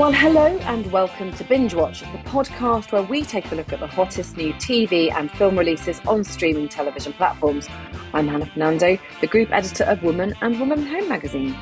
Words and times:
Well, 0.00 0.12
hello 0.12 0.46
and 0.46 0.90
welcome 0.90 1.30
to 1.34 1.44
Binge 1.44 1.74
Watch, 1.74 2.00
the 2.00 2.18
podcast 2.24 2.90
where 2.90 3.02
we 3.02 3.22
take 3.22 3.52
a 3.52 3.54
look 3.54 3.70
at 3.70 3.80
the 3.80 3.86
hottest 3.86 4.34
new 4.34 4.54
TV 4.54 5.12
and 5.12 5.30
film 5.32 5.58
releases 5.58 6.00
on 6.06 6.24
streaming 6.24 6.70
television 6.70 7.12
platforms. 7.12 7.68
I'm 8.14 8.26
Hannah 8.26 8.46
Fernando, 8.46 8.96
the 9.20 9.26
group 9.26 9.52
editor 9.52 9.84
of 9.84 10.02
Woman 10.02 10.32
and 10.40 10.58
Woman 10.58 10.86
Home 10.86 11.06
magazine. 11.06 11.54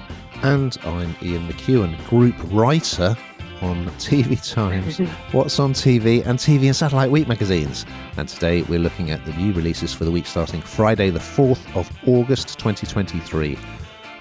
And 0.45 0.79
I'm 0.85 1.17
Ian 1.21 1.49
McEwan, 1.49 1.99
group 2.07 2.37
writer 2.53 3.17
on 3.61 3.87
TV 3.99 4.41
Times, 4.55 4.99
What's 5.33 5.59
on 5.59 5.73
TV, 5.73 6.25
and 6.25 6.39
TV 6.39 6.67
and 6.67 6.77
Satellite 6.77 7.11
Week 7.11 7.27
magazines. 7.27 7.87
And 8.19 8.29
today 8.29 8.63
we're 8.63 8.79
looking 8.79 9.11
at 9.11 9.25
the 9.25 9.33
new 9.33 9.53
releases 9.53 9.93
for 9.93 10.05
the 10.05 10.13
week 10.13 10.27
starting 10.27 10.63
Friday, 10.63 11.11
the 11.11 11.19
4th 11.19 11.75
of 11.75 11.91
August 12.07 12.57
2023, 12.61 13.59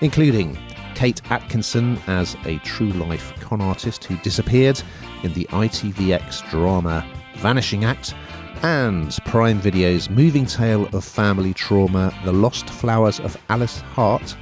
including 0.02 0.58
Kate 0.98 1.22
Atkinson 1.30 2.00
as 2.08 2.36
a 2.46 2.58
true 2.66 2.90
life 2.90 3.32
con 3.40 3.62
artist 3.62 4.04
who 4.06 4.18
disappeared 4.24 4.82
in 5.22 5.32
the 5.34 5.46
ITVX 5.52 6.50
drama 6.50 7.06
Vanishing 7.36 7.86
Act, 7.86 8.16
and 8.64 9.16
Prime 9.26 9.60
Video's 9.60 10.10
moving 10.10 10.48
tale 10.48 10.88
of 10.94 11.06
family 11.06 11.54
trauma, 11.54 12.12
The 12.26 12.34
Lost 12.34 12.68
Flowers 12.68 13.20
of 13.20 13.38
Alice 13.50 13.82
Hart, 13.82 14.36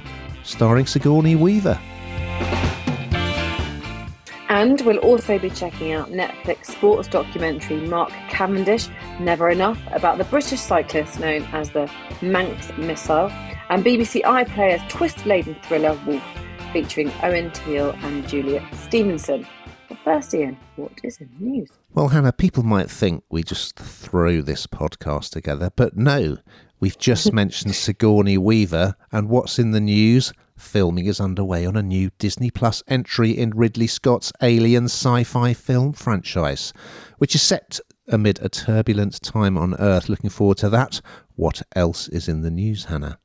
starring 0.44 0.86
Sigourney 0.86 1.36
Weaver. 1.36 1.78
And 4.48 4.80
we'll 4.80 4.96
also 5.00 5.38
be 5.38 5.50
checking 5.50 5.92
out 5.92 6.08
Netflix 6.08 6.68
sports 6.68 7.06
documentary 7.06 7.86
Mark 7.86 8.08
Cavendish, 8.30 8.88
Never 9.20 9.50
Enough, 9.50 9.78
about 9.92 10.16
the 10.16 10.24
British 10.24 10.60
cyclist 10.60 11.20
known 11.20 11.42
as 11.52 11.68
the 11.72 11.90
Manx 12.22 12.72
Missile, 12.78 13.30
and 13.68 13.84
BBC 13.84 14.22
iPlayer's 14.22 14.80
twist 14.90 15.26
laden 15.26 15.54
thriller 15.62 16.00
Wolf 16.06 16.24
featuring 16.72 17.12
Owen 17.22 17.50
Teale 17.52 17.90
and 18.02 18.26
Juliet 18.28 18.62
Stevenson. 18.74 19.46
But 19.88 19.98
first, 20.04 20.34
Ian, 20.34 20.56
what 20.76 20.92
is 21.04 21.18
in 21.18 21.30
the 21.38 21.44
news? 21.44 21.70
Well, 21.94 22.08
Hannah, 22.08 22.32
people 22.32 22.62
might 22.62 22.90
think 22.90 23.24
we 23.30 23.42
just 23.42 23.76
throw 23.76 24.42
this 24.42 24.66
podcast 24.66 25.30
together, 25.30 25.70
but 25.76 25.96
no. 25.96 26.36
We've 26.80 26.98
just 26.98 27.32
mentioned 27.34 27.74
Sigourney 27.74 28.38
Weaver, 28.38 28.94
and 29.12 29.28
what's 29.28 29.58
in 29.58 29.70
the 29.70 29.80
news? 29.80 30.32
Filming 30.56 31.06
is 31.06 31.20
underway 31.20 31.66
on 31.66 31.76
a 31.76 31.82
new 31.82 32.10
Disney 32.18 32.50
Plus 32.50 32.82
entry 32.88 33.30
in 33.30 33.50
Ridley 33.50 33.86
Scott's 33.86 34.32
Alien 34.42 34.84
sci 34.84 35.22
fi 35.24 35.52
film 35.52 35.92
franchise, 35.92 36.72
which 37.18 37.34
is 37.34 37.42
set 37.42 37.78
amid 38.08 38.40
a 38.40 38.48
turbulent 38.48 39.20
time 39.22 39.58
on 39.58 39.74
Earth. 39.74 40.08
Looking 40.08 40.30
forward 40.30 40.58
to 40.58 40.70
that. 40.70 41.00
What 41.34 41.62
else 41.74 42.08
is 42.08 42.28
in 42.28 42.42
the 42.42 42.50
news, 42.50 42.84
Hannah? 42.84 43.18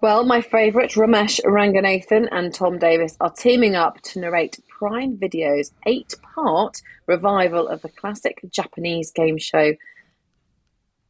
Well, 0.00 0.24
my 0.24 0.40
favourite, 0.40 0.92
Romesh 0.92 1.40
Ranganathan 1.44 2.28
and 2.30 2.54
Tom 2.54 2.78
Davis, 2.78 3.16
are 3.20 3.30
teaming 3.30 3.74
up 3.74 4.00
to 4.02 4.20
narrate 4.20 4.58
Prime 4.68 5.16
Video's 5.16 5.72
eight 5.86 6.14
part 6.22 6.82
revival 7.06 7.68
of 7.68 7.82
the 7.82 7.88
classic 7.88 8.40
Japanese 8.50 9.10
game 9.10 9.38
show 9.38 9.74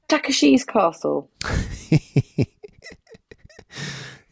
Takeshi's 0.09 0.65
Castle. 0.65 1.31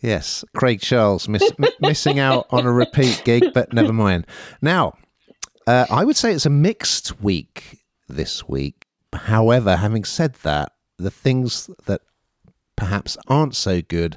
yes, 0.00 0.44
Craig 0.54 0.80
Charles 0.80 1.28
miss, 1.28 1.50
m- 1.58 1.70
missing 1.80 2.18
out 2.18 2.46
on 2.50 2.66
a 2.66 2.72
repeat 2.72 3.22
gig, 3.24 3.44
but 3.54 3.72
never 3.72 3.92
mind. 3.92 4.26
Now, 4.60 4.94
uh, 5.66 5.86
I 5.90 6.04
would 6.04 6.16
say 6.16 6.32
it's 6.32 6.46
a 6.46 6.50
mixed 6.50 7.20
week 7.20 7.78
this 8.08 8.48
week. 8.48 8.86
However, 9.12 9.76
having 9.76 10.04
said 10.04 10.34
that, 10.42 10.72
the 10.98 11.10
things 11.10 11.68
that 11.86 12.00
perhaps 12.76 13.16
aren't 13.28 13.54
so 13.54 13.82
good 13.82 14.16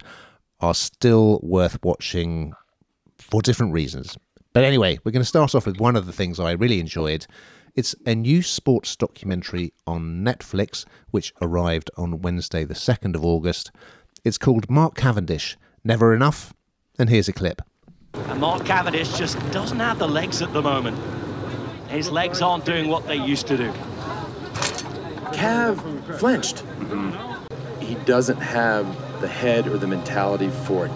are 0.60 0.74
still 0.74 1.40
worth 1.44 1.78
watching 1.84 2.54
for 3.18 3.42
different 3.42 3.74
reasons. 3.74 4.18
But 4.54 4.64
anyway, 4.64 4.98
we're 5.04 5.12
going 5.12 5.22
to 5.22 5.26
start 5.26 5.54
off 5.54 5.66
with 5.66 5.80
one 5.80 5.96
of 5.96 6.06
the 6.06 6.14
things 6.14 6.40
I 6.40 6.52
really 6.52 6.80
enjoyed. 6.80 7.28
It's 7.76 7.94
a 8.06 8.16
new 8.16 8.42
sports 8.42 8.96
documentary 8.96 9.74
on 9.86 10.24
Netflix, 10.24 10.86
which 11.12 11.34
arrived 11.42 11.92
on 11.98 12.22
Wednesday, 12.22 12.64
the 12.64 12.74
2nd 12.74 13.16
of 13.16 13.26
August. 13.26 13.72
It's 14.24 14.38
called 14.38 14.70
Mark 14.70 14.96
Cavendish 14.96 15.58
Never 15.84 16.16
Enough. 16.16 16.54
And 16.98 17.10
here's 17.10 17.28
a 17.28 17.34
clip. 17.34 17.62
And 18.14 18.40
Mark 18.40 18.66
Cavendish 18.66 19.18
just 19.18 19.38
doesn't 19.52 19.80
have 19.80 20.00
the 20.00 20.08
legs 20.08 20.42
at 20.42 20.54
the 20.54 20.62
moment. 20.62 20.98
His 21.90 22.10
legs 22.10 22.42
aren't 22.42 22.64
doing 22.64 22.88
what 22.88 23.06
they 23.08 23.18
used 23.18 23.48
to 23.48 23.58
do. 23.58 23.72
Cav 25.34 26.18
flinched. 26.18 26.64
Mm-hmm 26.80 27.35
doesn't 28.06 28.38
have 28.38 28.86
the 29.22 29.28
head 29.28 29.68
or 29.68 29.78
the 29.78 29.88
mentality 29.88 30.50
for 30.50 30.88
it. 30.88 30.92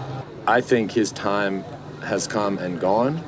I 0.46 0.60
think 0.60 0.90
his 0.90 1.12
time 1.12 1.64
has 2.02 2.26
come 2.26 2.58
and 2.58 2.80
gone. 2.80 3.22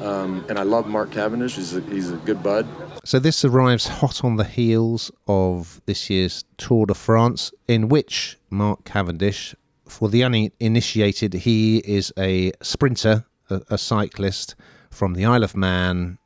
Um, 0.00 0.44
and 0.48 0.58
I 0.58 0.62
love 0.62 0.86
Mark 0.86 1.10
Cavendish. 1.10 1.56
He's 1.56 1.74
a, 1.74 1.80
he's 1.80 2.10
a 2.10 2.16
good 2.18 2.42
bud. 2.42 2.66
So 3.04 3.18
this 3.18 3.44
arrives 3.44 3.88
hot 3.88 4.22
on 4.22 4.36
the 4.36 4.44
heels 4.44 5.10
of 5.26 5.80
this 5.86 6.08
year's 6.10 6.44
Tour 6.56 6.86
de 6.86 6.94
France, 6.94 7.52
in 7.66 7.88
which 7.88 8.38
Mark 8.50 8.84
Cavendish, 8.84 9.54
for 9.86 10.08
the 10.08 10.22
uninitiated, 10.22 11.34
he 11.34 11.78
is 11.78 12.12
a 12.18 12.52
sprinter, 12.62 13.24
a, 13.50 13.62
a 13.70 13.78
cyclist 13.78 14.54
from 14.90 15.14
the 15.14 15.24
Isle 15.24 15.44
of 15.44 15.56
Man, 15.56 16.18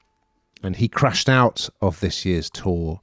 and 0.63 0.77
he 0.77 0.89
crashed 0.89 1.29
out 1.29 1.69
of 1.81 2.01
this 2.01 2.25
year's 2.25 2.51
tour. 2.51 3.01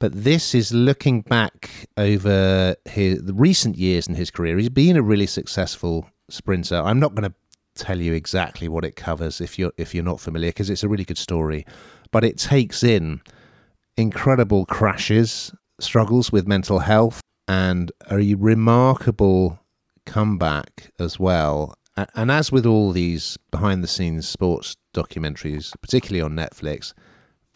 But 0.00 0.12
this 0.12 0.54
is 0.54 0.72
looking 0.72 1.22
back 1.22 1.88
over 1.96 2.76
his, 2.84 3.20
recent 3.32 3.76
years 3.76 4.06
in 4.06 4.14
his 4.14 4.30
career. 4.30 4.56
He's 4.56 4.68
been 4.68 4.96
a 4.96 5.02
really 5.02 5.26
successful 5.26 6.08
sprinter. 6.30 6.76
I'm 6.76 7.00
not 7.00 7.14
going 7.14 7.28
to 7.28 7.34
tell 7.74 8.00
you 8.00 8.12
exactly 8.12 8.68
what 8.68 8.84
it 8.84 8.96
covers 8.96 9.40
if 9.40 9.58
you're 9.58 9.72
if 9.76 9.94
you're 9.94 10.04
not 10.04 10.20
familiar 10.20 10.50
because 10.50 10.70
it's 10.70 10.82
a 10.84 10.88
really 10.88 11.04
good 11.04 11.18
story, 11.18 11.64
but 12.10 12.24
it 12.24 12.38
takes 12.38 12.82
in 12.82 13.20
incredible 13.96 14.66
crashes, 14.66 15.52
struggles 15.80 16.30
with 16.30 16.46
mental 16.46 16.78
health, 16.78 17.20
and 17.48 17.90
a 18.10 18.34
remarkable 18.34 19.58
comeback 20.06 20.90
as 21.00 21.18
well. 21.18 21.74
And 22.14 22.30
as 22.30 22.52
with 22.52 22.64
all 22.64 22.92
these 22.92 23.36
behind 23.50 23.82
the 23.82 23.88
scenes 23.88 24.28
sports 24.28 24.76
documentaries, 24.94 25.72
particularly 25.80 26.22
on 26.22 26.36
Netflix, 26.36 26.94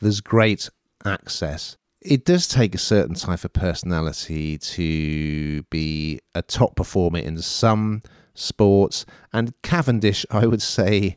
there's 0.00 0.20
great 0.20 0.68
access 1.04 1.76
it 2.04 2.24
does 2.24 2.48
take 2.48 2.74
a 2.74 2.78
certain 2.78 3.14
type 3.14 3.44
of 3.44 3.52
personality 3.52 4.58
to 4.58 5.62
be 5.64 6.20
a 6.34 6.42
top 6.42 6.76
performer 6.76 7.18
in 7.18 7.38
some 7.38 8.02
sports. 8.34 9.06
And 9.32 9.54
Cavendish, 9.62 10.26
I 10.30 10.46
would 10.46 10.62
say, 10.62 11.16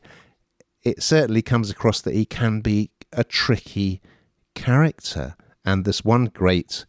it 0.83 1.01
certainly 1.01 1.41
comes 1.41 1.69
across 1.69 2.01
that 2.01 2.13
he 2.13 2.25
can 2.25 2.61
be 2.61 2.91
a 3.13 3.23
tricky 3.23 4.01
character. 4.53 5.35
And 5.63 5.85
there's 5.85 6.05
one 6.05 6.25
great 6.25 6.85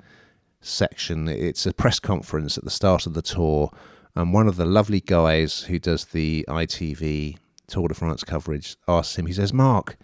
section, 0.61 1.29
it's 1.29 1.65
a 1.65 1.73
press 1.73 1.99
conference 1.99 2.59
at 2.59 2.65
the 2.65 2.71
start 2.71 3.07
of 3.07 3.15
the 3.15 3.23
tour. 3.23 3.71
And 4.15 4.33
one 4.33 4.49
of 4.49 4.57
the 4.57 4.67
lovely 4.67 5.01
guys 5.01 5.61
who 5.61 5.79
does 5.79 6.07
the 6.07 6.45
ITV 6.49 7.37
Tour 7.67 7.89
de 7.89 7.95
France 7.95 8.25
coverage 8.25 8.77
asks 8.87 9.17
him, 9.17 9.27
he 9.27 9.33
says, 9.33 9.53
Mark, 9.53 9.97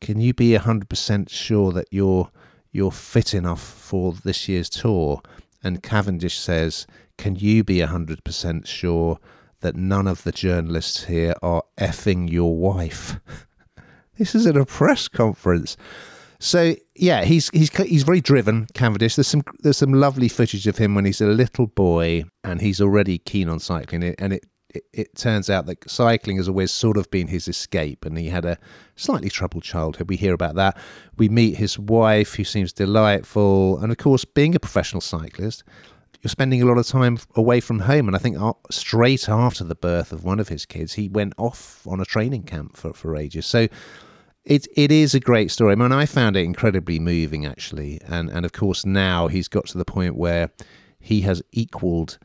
can 0.00 0.20
you 0.20 0.32
be 0.32 0.52
100% 0.52 1.28
sure 1.28 1.72
that 1.72 1.88
you're 1.90 2.30
you're 2.72 2.92
fit 2.92 3.34
enough 3.34 3.62
for 3.62 4.12
this 4.12 4.48
year's 4.48 4.68
tour. 4.68 5.22
And 5.62 5.82
Cavendish 5.82 6.38
says, 6.38 6.86
Can 7.18 7.36
you 7.36 7.64
be 7.64 7.78
100% 7.78 8.66
sure 8.66 9.18
that 9.60 9.76
none 9.76 10.06
of 10.06 10.22
the 10.22 10.32
journalists 10.32 11.04
here 11.04 11.34
are 11.42 11.62
effing 11.78 12.30
your 12.30 12.56
wife? 12.56 13.18
this 14.18 14.34
is 14.34 14.46
at 14.46 14.56
a 14.56 14.64
press 14.64 15.08
conference. 15.08 15.76
So 16.42 16.74
yeah, 16.94 17.24
he's 17.24 17.50
he's 17.50 17.68
he's 17.76 18.02
very 18.02 18.22
driven, 18.22 18.66
Cavendish. 18.72 19.14
There's 19.14 19.26
some 19.26 19.42
there's 19.58 19.76
some 19.76 19.92
lovely 19.92 20.28
footage 20.28 20.66
of 20.66 20.78
him 20.78 20.94
when 20.94 21.04
he's 21.04 21.20
a 21.20 21.26
little 21.26 21.66
boy 21.66 22.24
and 22.42 22.62
he's 22.62 22.80
already 22.80 23.18
keen 23.18 23.50
on 23.50 23.60
cycling, 23.60 24.14
and 24.18 24.32
it 24.32 24.46
it, 24.92 25.14
turns 25.14 25.50
out 25.50 25.66
that 25.66 25.88
cycling 25.90 26.36
has 26.36 26.48
always 26.48 26.70
sort 26.70 26.96
of 26.96 27.10
been 27.10 27.28
his 27.28 27.48
escape, 27.48 28.04
and 28.04 28.16
he 28.18 28.28
had 28.28 28.44
a 28.44 28.58
slightly 28.96 29.28
troubled 29.28 29.62
childhood. 29.62 30.08
We 30.08 30.16
hear 30.16 30.34
about 30.34 30.54
that. 30.56 30.78
We 31.16 31.28
meet 31.28 31.56
his 31.56 31.78
wife, 31.78 32.34
who 32.34 32.44
seems 32.44 32.72
delightful, 32.72 33.78
and 33.78 33.90
of 33.90 33.98
course, 33.98 34.24
being 34.24 34.54
a 34.54 34.60
professional 34.60 35.00
cyclist, 35.00 35.64
you're 36.22 36.28
spending 36.28 36.60
a 36.62 36.66
lot 36.66 36.78
of 36.78 36.86
time 36.86 37.18
away 37.34 37.60
from 37.60 37.78
home. 37.80 38.06
And 38.06 38.14
I 38.14 38.18
think 38.18 38.38
uh, 38.38 38.52
straight 38.70 39.28
after 39.28 39.64
the 39.64 39.74
birth 39.74 40.12
of 40.12 40.24
one 40.24 40.38
of 40.38 40.48
his 40.48 40.66
kids, 40.66 40.92
he 40.94 41.08
went 41.08 41.32
off 41.38 41.86
on 41.86 42.00
a 42.00 42.04
training 42.04 42.42
camp 42.42 42.76
for, 42.76 42.92
for 42.92 43.16
ages. 43.16 43.46
So 43.46 43.68
it 44.44 44.66
it 44.76 44.90
is 44.90 45.14
a 45.14 45.20
great 45.20 45.50
story. 45.50 45.72
I 45.72 45.76
mean, 45.76 45.92
I 45.92 46.06
found 46.06 46.36
it 46.36 46.44
incredibly 46.44 46.98
moving, 46.98 47.46
actually, 47.46 48.00
and 48.06 48.30
and 48.30 48.44
of 48.44 48.52
course 48.52 48.84
now 48.84 49.28
he's 49.28 49.48
got 49.48 49.66
to 49.66 49.78
the 49.78 49.84
point 49.84 50.16
where 50.16 50.50
he 50.98 51.22
has 51.22 51.42
equalled 51.52 52.18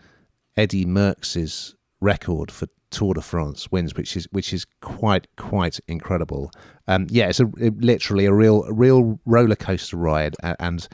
Eddie 0.57 0.85
Merckx's 0.85 1.75
record 2.05 2.51
for 2.51 2.67
Tour 2.91 3.15
de 3.15 3.21
France 3.21 3.69
wins, 3.71 3.95
which 3.95 4.15
is 4.15 4.25
which 4.31 4.53
is 4.53 4.65
quite 4.81 5.27
quite 5.35 5.79
incredible. 5.87 6.51
Um, 6.87 7.07
yeah, 7.09 7.27
it's 7.27 7.41
a 7.41 7.47
it, 7.57 7.77
literally 7.81 8.25
a 8.25 8.33
real 8.33 8.63
a 8.63 8.73
real 8.73 9.19
roller 9.25 9.55
coaster 9.55 9.97
ride, 9.97 10.35
and 10.59 10.87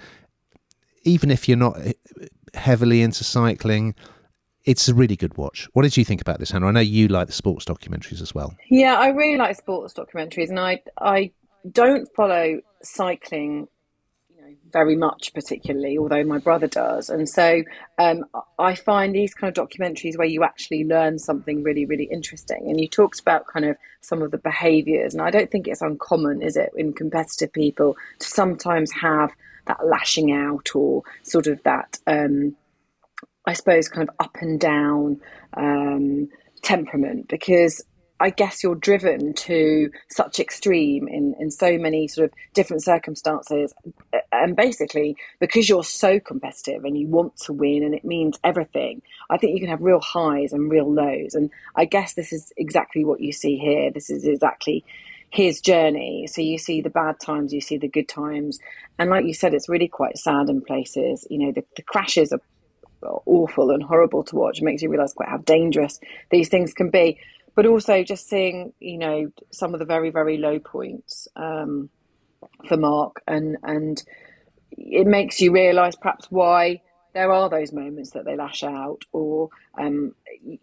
even 1.04 1.30
if 1.30 1.48
you're 1.48 1.58
not 1.58 1.78
heavily 2.56 3.02
into 3.02 3.24
cycling, 3.24 3.94
it's 4.66 4.88
a 4.88 4.96
really 4.96 5.16
good 5.16 5.38
watch. 5.38 5.68
What 5.74 5.84
did 5.84 5.98
you 5.98 6.06
think 6.06 6.22
about 6.22 6.40
this, 6.40 6.52
Hannah? 6.52 6.68
I 6.68 6.72
know 6.72 6.80
you 6.80 7.08
like 7.08 7.28
the 7.28 7.34
sports 7.34 7.66
documentaries 7.66 8.22
as 8.22 8.34
well. 8.34 8.56
Yeah, 8.69 8.96
I 8.96 9.10
really 9.10 9.38
like 9.38 9.56
sports 9.58 9.94
documentaries, 9.94 10.50
and 10.50 10.60
I 10.60 10.81
I 10.98 11.31
don't 11.72 12.08
follow 12.16 12.62
cycling 12.81 13.68
very 14.71 14.95
much, 14.95 15.33
particularly, 15.33 15.97
although 15.97 16.23
my 16.23 16.38
brother 16.38 16.68
does. 16.68 17.09
And 17.09 17.27
so 17.27 17.63
um, 17.97 18.25
I 18.59 18.75
find 18.75 19.13
these 19.13 19.33
kind 19.33 19.56
of 19.56 19.68
documentaries 19.68 20.18
where 20.18 20.27
you 20.27 20.44
actually 20.44 20.83
learn 20.85 21.19
something 21.19 21.63
really, 21.63 21.85
really 21.85 22.06
interesting. 22.06 22.69
And 22.69 22.79
you 22.79 22.88
talked 22.88 23.19
about 23.19 23.47
kind 23.47 23.65
of 23.65 23.77
some 24.01 24.21
of 24.21 24.31
the 24.31 24.38
behaviors, 24.38 25.13
and 25.13 25.21
I 25.21 25.31
don't 25.31 25.51
think 25.51 25.68
it's 25.68 25.81
uncommon, 25.81 26.41
is 26.41 26.57
it, 26.57 26.71
in 26.75 26.94
competitive 26.94 27.53
people 27.53 27.95
to 28.19 28.27
sometimes 28.27 28.91
have 28.91 29.31
that 29.68 29.85
lashing 29.85 30.31
out 30.31 30.75
or 30.75 31.03
sort 31.24 31.47
of 31.47 31.62
that, 31.63 32.00
um, 32.07 32.56
I 33.45 33.53
suppose, 33.53 33.88
kind 33.88 34.07
of 34.07 34.15
up 34.19 34.38
and 34.41 34.59
down 34.59 35.21
um, 35.56 36.29
temperament 36.63 37.27
because 37.27 37.83
I 38.21 38.29
guess 38.29 38.62
you're 38.62 38.75
driven 38.75 39.33
to 39.33 39.89
such 40.09 40.39
extreme 40.39 41.07
in, 41.07 41.33
in 41.39 41.50
so 41.50 41.79
many 41.79 42.07
sort 42.07 42.25
of 42.25 42.33
different 42.53 42.83
circumstances. 42.83 43.73
And 44.31 44.56
basically, 44.56 45.18
because 45.39 45.68
you're 45.68 45.83
so 45.83 46.19
competitive 46.19 46.85
and 46.85 46.95
you 46.95 47.07
want 47.07 47.35
to 47.38 47.53
win 47.53 47.83
and 47.83 47.95
it 47.95 48.06
means 48.06 48.38
everything, 48.44 49.01
I 49.31 49.38
think 49.38 49.56
you 49.56 49.59
can 49.59 49.69
have 49.69 49.81
real 49.81 50.00
highs 50.00 50.53
and 50.53 50.69
real 50.69 50.94
lows. 50.94 51.33
And 51.33 51.50
I 51.75 51.85
guess 51.85 52.13
this 52.13 52.31
is 52.31 52.53
exactly 52.57 53.03
what 53.03 53.21
you 53.21 53.31
see 53.31 53.57
here. 53.57 53.89
This 53.89 54.12
is 54.12 54.24
exactly 54.27 54.85
his 55.31 55.59
journey. 55.59 56.27
So 56.27 56.41
you 56.41 56.59
see 56.59 56.79
the 56.81 56.91
bad 56.91 57.19
times, 57.19 57.51
you 57.51 57.62
see 57.62 57.77
the 57.77 57.88
good 57.88 58.07
times. 58.07 58.59
And 59.00 59.09
like 59.09 59.25
you 59.25 59.33
said, 59.33 59.56
it's 59.56 59.67
really 59.67 59.88
quite 59.88 60.19
sad 60.19 60.47
in 60.47 60.62
places. 60.62 61.25
You 61.31 61.39
know, 61.39 61.51
the, 61.53 61.63
the 61.75 61.81
crashes 61.81 62.31
are 62.31 62.41
awful 63.25 63.71
and 63.71 63.81
horrible 63.81 64.24
to 64.25 64.35
watch. 64.35 64.59
It 64.59 64.63
makes 64.63 64.83
you 64.83 64.89
realize 64.89 65.13
quite 65.13 65.29
how 65.29 65.38
dangerous 65.38 66.00
these 66.29 66.50
things 66.50 66.71
can 66.74 66.91
be 66.91 67.17
but 67.56 67.65
also 67.65 68.03
just 68.03 68.27
seeing 68.30 68.74
you 68.80 68.98
know 68.98 69.31
some 69.51 69.74
of 69.74 69.80
the 69.80 69.86
very 69.86 70.09
very 70.09 70.38
low 70.38 70.59
points 70.59 71.27
um, 71.36 71.89
for 72.68 72.77
Mark 72.77 73.21
and 73.27 73.57
and 73.63 74.03
it 74.71 75.07
makes 75.07 75.42
you 75.42 75.51
realise 75.51 75.95
perhaps 75.95 76.27
why 76.30 76.81
there 77.13 77.31
are 77.31 77.50
those 77.50 77.74
moments 77.74 78.12
that 78.12 78.25
they 78.25 78.36
lash 78.36 78.63
out 78.63 79.03
or 79.12 79.50
um, 79.77 80.13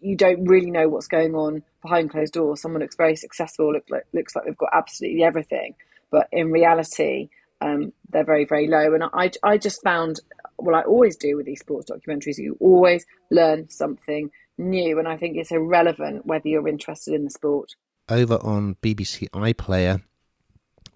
you 0.01 0.15
don't 0.15 0.45
really 0.45 0.71
know 0.71 0.89
what's 0.89 1.07
going 1.07 1.35
on 1.35 1.63
behind 1.81 2.09
closed 2.09 2.33
doors. 2.33 2.61
Someone 2.61 2.81
looks 2.81 2.95
very 2.95 3.15
successful, 3.15 3.73
look, 3.73 3.85
look, 3.89 4.03
looks 4.13 4.35
like 4.35 4.45
they've 4.45 4.57
got 4.57 4.71
absolutely 4.73 5.23
everything, 5.23 5.75
but 6.11 6.27
in 6.31 6.51
reality, 6.51 7.29
um, 7.61 7.93
they're 8.09 8.25
very, 8.25 8.45
very 8.45 8.67
low. 8.67 8.93
And 8.93 9.03
I, 9.13 9.31
I 9.43 9.57
just 9.57 9.83
found, 9.83 10.19
well, 10.57 10.75
I 10.75 10.81
always 10.81 11.17
do 11.17 11.37
with 11.37 11.45
these 11.45 11.59
sports 11.59 11.89
documentaries, 11.91 12.37
you 12.37 12.57
always 12.59 13.05
learn 13.29 13.69
something 13.69 14.31
new, 14.59 14.99
and 14.99 15.07
I 15.07 15.17
think 15.17 15.37
it's 15.37 15.51
irrelevant 15.51 16.25
whether 16.25 16.47
you're 16.47 16.67
interested 16.67 17.13
in 17.13 17.23
the 17.23 17.31
sport. 17.31 17.75
Over 18.09 18.35
on 18.43 18.75
BBC 18.81 19.29
iPlayer, 19.29 20.03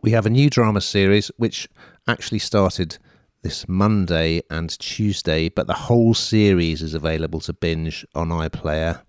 we 0.01 0.11
have 0.11 0.25
a 0.25 0.29
new 0.29 0.49
drama 0.49 0.81
series 0.81 1.31
which 1.37 1.69
actually 2.07 2.39
started 2.39 2.97
this 3.41 3.67
Monday 3.67 4.41
and 4.49 4.77
Tuesday, 4.79 5.49
but 5.49 5.67
the 5.67 5.73
whole 5.73 6.13
series 6.13 6.81
is 6.81 6.93
available 6.93 7.39
to 7.41 7.53
binge 7.53 8.05
on 8.13 8.29
iPlayer. 8.29 9.01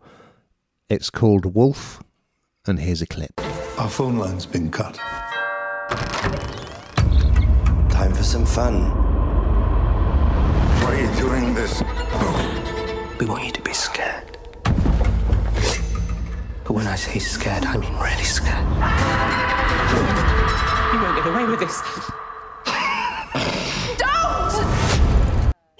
It's 0.88 1.10
called 1.10 1.54
Wolf, 1.54 2.02
and 2.66 2.78
here's 2.78 3.02
a 3.02 3.06
clip. 3.06 3.40
Our 3.78 3.88
phone 3.88 4.18
line's 4.18 4.46
been 4.46 4.70
cut. 4.70 4.94
Time 7.90 8.12
for 8.12 8.22
some 8.22 8.44
fun. 8.44 8.90
Why 10.80 10.94
are 10.94 11.00
you 11.00 11.16
doing 11.16 11.54
this? 11.54 11.82
We 13.18 13.26
want 13.26 13.44
you 13.46 13.52
to 13.52 13.62
be 13.62 13.72
scared. 13.72 14.33
But 16.64 16.72
when 16.72 16.86
I 16.86 16.96
say 16.96 17.18
scared, 17.18 17.64
I 17.64 17.76
mean 17.76 17.94
really 17.94 18.24
scared. 18.24 18.64
You 20.92 21.00
won't 21.00 21.16
get 21.16 21.26
away 21.26 21.44
with 21.44 21.60
this. 21.60 21.82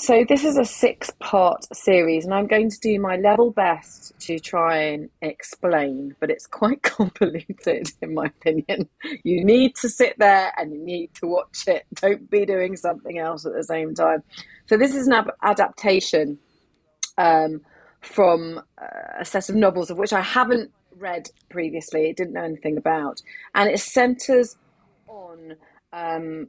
So 0.04 0.22
this 0.28 0.44
is 0.44 0.58
a 0.58 0.66
six-part 0.66 1.64
series, 1.74 2.26
and 2.26 2.34
I'm 2.34 2.46
going 2.46 2.68
to 2.68 2.78
do 2.78 3.00
my 3.00 3.16
level 3.16 3.50
best 3.50 4.12
to 4.26 4.38
try 4.38 4.76
and 4.76 5.08
explain, 5.22 6.14
but 6.20 6.28
it's 6.28 6.46
quite 6.46 6.82
convoluted 6.82 7.90
in 8.02 8.12
my 8.12 8.26
opinion. 8.26 8.90
You 9.22 9.42
need 9.42 9.76
to 9.76 9.88
sit 9.88 10.18
there 10.18 10.52
and 10.58 10.74
you 10.74 10.78
need 10.84 11.14
to 11.14 11.26
watch 11.26 11.64
it. 11.66 11.86
Don't 11.94 12.30
be 12.30 12.44
doing 12.44 12.76
something 12.76 13.16
else 13.18 13.46
at 13.46 13.54
the 13.54 13.64
same 13.64 13.94
time. 13.94 14.22
So 14.66 14.76
this 14.76 14.94
is 14.94 15.06
an 15.06 15.14
ab- 15.14 15.32
adaptation 15.42 16.38
um, 17.16 17.62
from 18.04 18.60
uh, 18.78 19.20
a 19.20 19.24
set 19.24 19.48
of 19.48 19.54
novels 19.54 19.90
of 19.90 19.98
which 19.98 20.12
I 20.12 20.20
haven't 20.20 20.70
read 20.98 21.28
previously, 21.50 22.12
didn't 22.12 22.34
know 22.34 22.44
anything 22.44 22.76
about, 22.76 23.20
and 23.54 23.70
it 23.70 23.80
centres 23.80 24.56
on 25.08 25.54
um, 25.92 26.48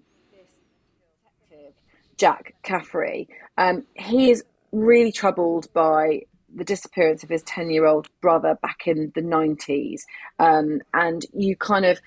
Jack 2.18 2.56
Caffrey. 2.64 3.28
Um, 3.58 3.86
he 3.96 4.32
is 4.32 4.44
really 4.72 5.12
troubled 5.12 5.72
by 5.74 6.22
the 6.54 6.64
disappearance 6.64 7.24
of 7.24 7.30
his 7.30 7.44
10 7.44 7.70
year 7.70 7.86
old 7.86 8.08
brother 8.22 8.58
back 8.62 8.88
in 8.88 9.12
the 9.16 9.22
90s. 9.22 10.02
Um, 10.40 10.82
and 10.94 11.26
you 11.34 11.56
kind 11.56 11.86
of, 11.86 12.00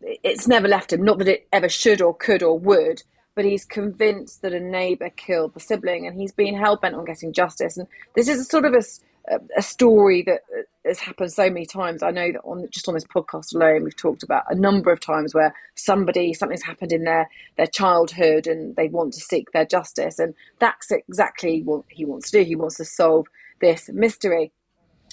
it's 0.00 0.48
never 0.48 0.68
left 0.68 0.92
him, 0.92 1.02
not 1.02 1.18
that 1.18 1.28
it 1.28 1.46
ever 1.52 1.68
should 1.68 2.00
or 2.02 2.14
could 2.14 2.42
or 2.42 2.58
would, 2.58 3.02
but 3.38 3.44
he's 3.44 3.64
convinced 3.64 4.42
that 4.42 4.52
a 4.52 4.58
neighbour 4.58 5.10
killed 5.10 5.54
the 5.54 5.60
sibling 5.60 6.08
and 6.08 6.20
he's 6.20 6.32
been 6.32 6.56
hell 6.56 6.74
bent 6.74 6.96
on 6.96 7.04
getting 7.04 7.32
justice. 7.32 7.76
And 7.76 7.86
this 8.16 8.26
is 8.26 8.40
a 8.40 8.44
sort 8.44 8.64
of 8.64 8.74
a, 8.74 9.38
a 9.56 9.62
story 9.62 10.22
that 10.22 10.40
has 10.84 10.98
happened 10.98 11.32
so 11.32 11.48
many 11.48 11.64
times. 11.64 12.02
I 12.02 12.10
know 12.10 12.32
that 12.32 12.40
on 12.40 12.66
just 12.72 12.88
on 12.88 12.94
this 12.94 13.06
podcast 13.06 13.54
alone, 13.54 13.84
we've 13.84 13.94
talked 13.94 14.24
about 14.24 14.42
a 14.50 14.56
number 14.56 14.90
of 14.90 14.98
times 14.98 15.36
where 15.36 15.54
somebody 15.76 16.34
something's 16.34 16.64
happened 16.64 16.92
in 16.92 17.04
their 17.04 17.30
their 17.56 17.68
childhood 17.68 18.48
and 18.48 18.74
they 18.74 18.88
want 18.88 19.12
to 19.12 19.20
seek 19.20 19.52
their 19.52 19.64
justice, 19.64 20.18
and 20.18 20.34
that's 20.58 20.90
exactly 20.90 21.62
what 21.62 21.84
he 21.90 22.04
wants 22.04 22.32
to 22.32 22.38
do. 22.38 22.44
He 22.44 22.56
wants 22.56 22.78
to 22.78 22.84
solve 22.84 23.28
this 23.60 23.88
mystery. 23.92 24.50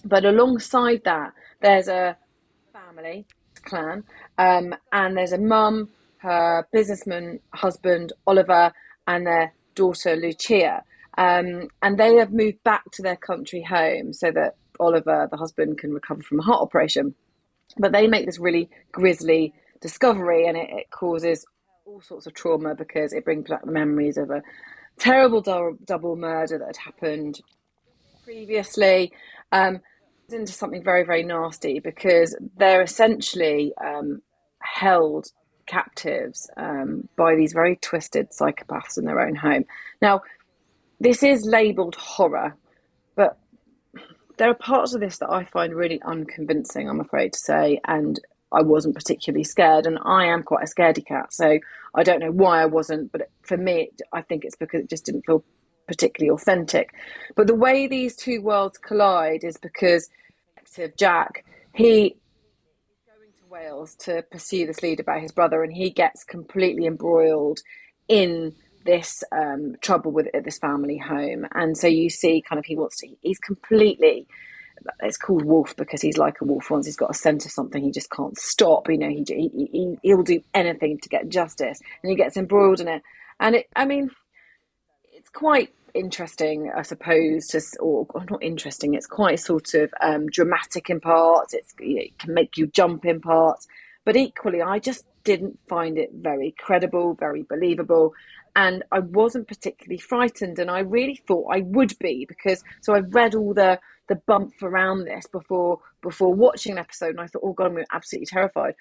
But 0.04 0.26
alongside 0.26 1.04
that, 1.06 1.34
there's 1.62 1.90
a 1.90 2.18
family 2.74 3.28
clan, 3.66 4.04
um, 4.40 4.74
and 4.92 5.16
there's 5.16 5.32
a 5.32 5.38
mum, 5.38 5.90
her 6.26 6.68
businessman 6.74 7.40
husband 7.54 8.14
Oliver, 8.28 8.74
and 9.08 9.26
their 9.26 9.54
daughter 9.76 10.16
Lucia. 10.16 10.84
Um, 11.18 11.70
and 11.82 11.98
they 11.98 12.16
have 12.16 12.34
moved 12.34 12.64
back 12.64 12.84
to 12.94 13.02
their 13.02 13.16
country 13.16 13.62
home 13.62 14.12
so 14.12 14.32
that 14.32 14.56
Oliver, 14.80 15.28
the 15.32 15.38
husband, 15.38 15.78
can 15.78 15.94
recover 15.94 16.22
from 16.22 16.40
a 16.40 16.44
heart 16.44 16.62
operation. 16.62 17.16
But 17.78 17.92
they 17.92 18.08
make 18.08 18.26
this 18.26 18.40
really 18.40 18.70
grisly 18.92 19.54
discovery, 19.82 20.48
and 20.48 20.58
it, 20.58 20.70
it 20.70 20.92
causes 20.92 21.46
all 21.86 22.02
sorts 22.02 22.26
of 22.26 22.34
trauma 22.34 22.76
because 22.76 23.14
it 23.14 23.24
brings 23.24 23.48
back 23.48 23.64
the 23.64 23.72
memories 23.72 24.18
of 24.18 24.30
a 24.32 24.42
terrible 24.98 25.42
do- 25.42 25.78
double 25.86 26.16
murder 26.16 26.58
that 26.58 26.68
had 26.68 26.78
happened 26.78 27.40
previously. 28.24 29.14
Um, 29.52 29.82
into 30.34 30.54
something 30.54 30.84
very, 30.84 31.04
very 31.04 31.24
nasty 31.24 31.80
because 31.80 32.36
they're 32.58 32.82
essentially 32.82 33.74
um, 33.84 34.22
held 34.60 35.28
captives 35.66 36.50
um, 36.58 37.08
by 37.16 37.36
these 37.36 37.54
very 37.54 37.76
twisted 37.78 38.30
psychopaths 38.32 38.98
in 38.98 39.06
their 39.06 39.20
own 39.20 39.36
home. 39.36 39.66
Now, 40.02 40.22
this 41.00 41.24
is 41.24 41.46
labeled 41.46 41.96
horror, 41.96 42.56
but 43.16 43.38
there 44.38 44.50
are 44.50 44.56
parts 44.56 44.94
of 44.94 45.02
this 45.02 45.18
that 45.18 45.32
I 45.32 45.46
find 45.46 45.74
really 45.74 46.02
unconvincing, 46.04 46.90
I'm 46.90 47.00
afraid 47.00 47.34
to 47.34 47.40
say, 47.40 47.80
and 47.86 48.20
I 48.52 48.62
wasn't 48.62 48.96
particularly 48.96 49.44
scared. 49.44 49.86
And 49.86 50.00
I 50.06 50.26
am 50.26 50.44
quite 50.44 50.64
a 50.64 50.74
scaredy 50.74 51.06
cat, 51.06 51.34
so 51.34 51.60
I 51.94 52.04
don't 52.04 52.20
know 52.20 52.32
why 52.32 52.62
I 52.62 52.66
wasn't, 52.66 53.12
but 53.12 53.30
for 53.42 53.58
me, 53.58 53.92
I 54.14 54.22
think 54.22 54.46
it's 54.46 54.56
because 54.56 54.82
it 54.82 54.90
just 54.90 55.06
didn't 55.06 55.26
feel 55.26 55.44
particularly 55.88 56.34
authentic. 56.34 56.94
But 57.36 57.48
the 57.48 57.56
way 57.56 57.88
these 57.88 58.16
two 58.16 58.42
worlds 58.42 58.78
collide 58.78 59.44
is 59.44 59.58
because 59.58 60.10
Jack, 60.98 61.46
he 61.74 62.18
Wales 63.56 63.96
to 63.96 64.24
pursue 64.32 64.66
this 64.66 64.84
lead 64.84 65.00
about 65.00 65.22
his 65.22 65.32
brother, 65.32 65.64
and 65.64 65.72
he 65.72 65.90
gets 65.90 66.24
completely 66.24 66.86
embroiled 66.86 67.60
in 68.08 68.54
this 68.86 69.24
um, 69.32 69.76
trouble 69.82 70.12
with 70.12 70.28
this 70.44 70.60
family 70.60 70.98
home. 70.98 71.48
And 71.54 71.78
so 71.78 71.88
you 71.88 72.10
see, 72.10 72.42
kind 72.42 72.60
of, 72.60 72.66
he 72.66 72.76
wants 72.76 73.00
to, 73.00 73.08
he's 73.22 73.40
completely, 73.40 74.28
it's 75.00 75.18
called 75.18 75.46
wolf 75.46 75.76
because 75.76 76.02
he's 76.02 76.18
like 76.18 76.42
a 76.42 76.46
wolf. 76.46 76.70
Once 76.70 76.86
he's 76.86 76.98
got 76.98 77.10
a 77.10 77.16
scent 77.16 77.46
of 77.46 77.52
something, 77.52 77.82
he 77.82 77.92
just 77.92 78.12
can't 78.12 78.38
stop. 78.38 78.90
You 78.90 78.98
know, 78.98 79.10
he, 79.10 79.24
he, 79.72 79.98
he'll 80.04 80.22
do 80.22 80.42
anything 80.54 81.00
to 81.00 81.10
get 81.10 81.30
justice 81.30 81.80
and 82.04 82.10
he 82.10 82.16
gets 82.16 82.38
embroiled 82.38 82.82
in 82.82 82.88
it. 82.88 83.02
And 83.40 83.56
it, 83.56 83.68
I 83.76 83.86
mean, 83.86 84.12
quite 85.36 85.74
interesting, 85.94 86.72
I 86.76 86.82
suppose, 86.82 87.48
to, 87.48 87.62
or, 87.80 88.08
or 88.10 88.26
not 88.30 88.44
interesting, 88.44 88.96
it's 88.96 89.08
quite 89.08 89.40
sort 89.40 89.74
of 89.76 89.94
um, 90.02 90.28
dramatic 90.28 90.90
in 90.90 91.00
parts. 91.00 91.54
It's, 91.54 91.74
it 91.80 92.18
can 92.18 92.34
make 92.34 92.58
you 92.58 92.68
jump 92.68 93.06
in 93.06 93.22
parts. 93.22 93.68
But 94.04 94.16
equally, 94.16 94.62
I 94.62 94.80
just 94.80 95.06
didn't 95.24 95.60
find 95.68 95.98
it 95.98 96.12
very 96.14 96.54
credible, 96.58 97.16
very 97.16 97.44
believable 97.44 98.14
and 98.56 98.84
I 98.92 99.00
wasn't 99.00 99.48
particularly 99.48 100.00
frightened, 100.00 100.60
and 100.60 100.72
I 100.72 100.80
really 100.80 101.22
thought 101.28 101.54
I 101.54 101.62
would 101.62 101.98
be 102.00 102.26
because 102.26 102.64
so 102.82 102.94
I 102.94 103.00
read 103.00 103.36
all 103.36 103.54
the 103.54 103.80
the 104.08 104.16
bump 104.16 104.54
around 104.62 105.06
this 105.06 105.28
before 105.28 105.80
before 106.02 106.34
watching 106.34 106.74
an 106.74 106.78
episode, 106.78 107.12
and 107.12 107.22
I 107.22 107.28
thought, 107.28 107.42
oh 107.44 107.54
god, 107.54 107.72
I'm 107.72 107.86
absolutely 107.92 108.28
terrified. 108.28 108.76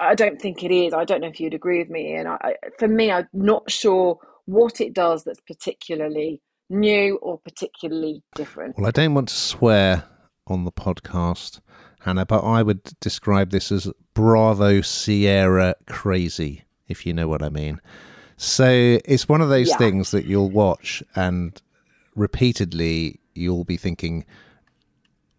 I 0.00 0.14
don't 0.14 0.40
think 0.40 0.64
it 0.64 0.72
is. 0.72 0.92
I 0.92 1.04
don't 1.04 1.20
know 1.20 1.28
if 1.28 1.38
you'd 1.38 1.54
agree 1.54 1.78
with 1.78 1.90
me. 1.90 2.14
And 2.14 2.26
I, 2.26 2.56
for 2.78 2.88
me, 2.88 3.12
I'm 3.12 3.28
not 3.32 3.70
sure 3.70 4.18
what 4.46 4.80
it 4.80 4.92
does 4.92 5.24
that's 5.24 5.40
particularly 5.40 6.40
new 6.68 7.16
or 7.16 7.38
particularly 7.38 8.22
different. 8.34 8.76
Well, 8.76 8.86
I 8.86 8.90
don't 8.90 9.14
want 9.14 9.28
to 9.28 9.34
swear 9.34 10.04
on 10.46 10.64
the 10.64 10.72
podcast, 10.72 11.60
Hannah, 12.00 12.26
but 12.26 12.40
I 12.40 12.62
would 12.62 12.82
describe 13.00 13.50
this 13.50 13.70
as 13.70 13.90
Bravo 14.14 14.80
Sierra 14.80 15.74
crazy, 15.86 16.64
if 16.88 17.06
you 17.06 17.12
know 17.12 17.28
what 17.28 17.42
I 17.42 17.48
mean. 17.48 17.80
So 18.36 18.98
it's 19.04 19.28
one 19.28 19.40
of 19.40 19.48
those 19.48 19.68
Yeah. 19.68 19.78
things 19.78 20.10
that 20.10 20.24
you'll 20.24 20.50
watch 20.50 21.02
and 21.14 21.60
repeatedly 22.16 23.20
you'll 23.34 23.64
be 23.64 23.76
thinking, 23.76 24.24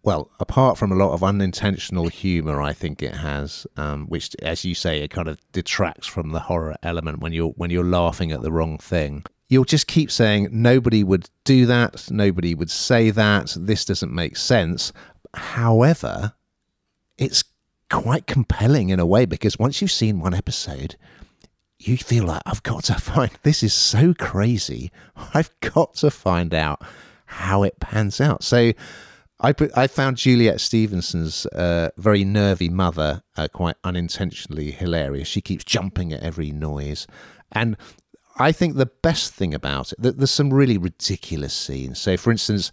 well, 0.04 0.30
apart 0.42 0.78
from 0.78 0.92
a 0.92 0.96
lot 0.96 1.14
of 1.14 1.24
unintentional 1.24 2.10
humour, 2.10 2.62
I 2.62 2.74
think 2.74 3.02
it 3.02 3.16
has, 3.16 3.66
um, 3.78 4.06
which, 4.08 4.36
as 4.42 4.66
you 4.66 4.76
say, 4.76 5.02
it 5.02 5.12
kind 5.12 5.30
of 5.30 5.40
detracts 5.54 6.08
from 6.08 6.32
the 6.32 6.42
horror 6.42 6.76
element 6.84 7.20
when 7.20 7.32
you're 7.32 7.52
when 7.52 7.70
you're 7.70 7.86
laughing 7.86 8.34
at 8.34 8.42
the 8.42 8.52
wrong 8.52 8.78
thing. 8.78 9.24
You'll 9.48 9.64
just 9.64 9.88
keep 9.88 10.12
saying 10.12 10.50
nobody 10.52 11.04
would 11.04 11.30
do 11.46 11.66
that, 11.68 12.12
nobody 12.12 12.54
would 12.54 12.70
say 12.70 13.12
that. 13.12 13.56
This 13.58 13.86
doesn't 13.86 14.14
make 14.14 14.36
sense. 14.36 14.92
However, 15.34 16.34
it's 17.18 17.44
quite 17.90 18.28
compelling 18.28 18.90
in 18.90 19.00
a 19.00 19.06
way 19.06 19.26
because 19.26 19.58
once 19.58 19.82
you've 19.82 19.92
seen 19.92 20.20
one 20.20 20.34
episode, 20.34 20.98
you 21.80 21.96
feel 21.96 22.26
like 22.26 22.42
I've 22.46 22.64
got 22.64 22.84
to 22.86 22.96
find 22.96 23.32
this 23.44 23.64
is 23.64 23.74
so 23.74 24.14
crazy. 24.14 24.92
I've 25.34 25.52
got 25.62 25.96
to 25.96 26.12
find 26.12 26.54
out 26.54 26.82
how 27.26 27.64
it 27.64 27.80
pans 27.80 28.20
out. 28.20 28.44
So 28.44 28.74
I 29.40 29.54
I 29.76 29.88
found 29.88 30.18
Juliet 30.18 30.62
Stevenson's 30.62 31.46
uh, 31.48 31.90
very 31.98 32.24
nervy 32.24 32.70
mother 32.70 33.24
uh, 33.36 33.48
quite 33.52 33.76
unintentionally 33.84 34.72
hilarious. 34.72 35.28
She 35.28 35.42
keeps 35.42 35.64
jumping 35.64 36.14
at 36.14 36.24
every 36.24 36.52
noise, 36.52 37.08
and 37.52 37.76
I 38.38 38.52
think 38.52 38.76
the 38.76 38.92
best 39.02 39.34
thing 39.34 39.54
about 39.54 39.92
it 39.92 40.02
that 40.02 40.18
there's 40.18 40.32
some 40.32 40.54
really 40.54 40.78
ridiculous 40.78 41.54
scenes. 41.54 42.00
So, 42.00 42.18
for 42.18 42.32
instance, 42.32 42.72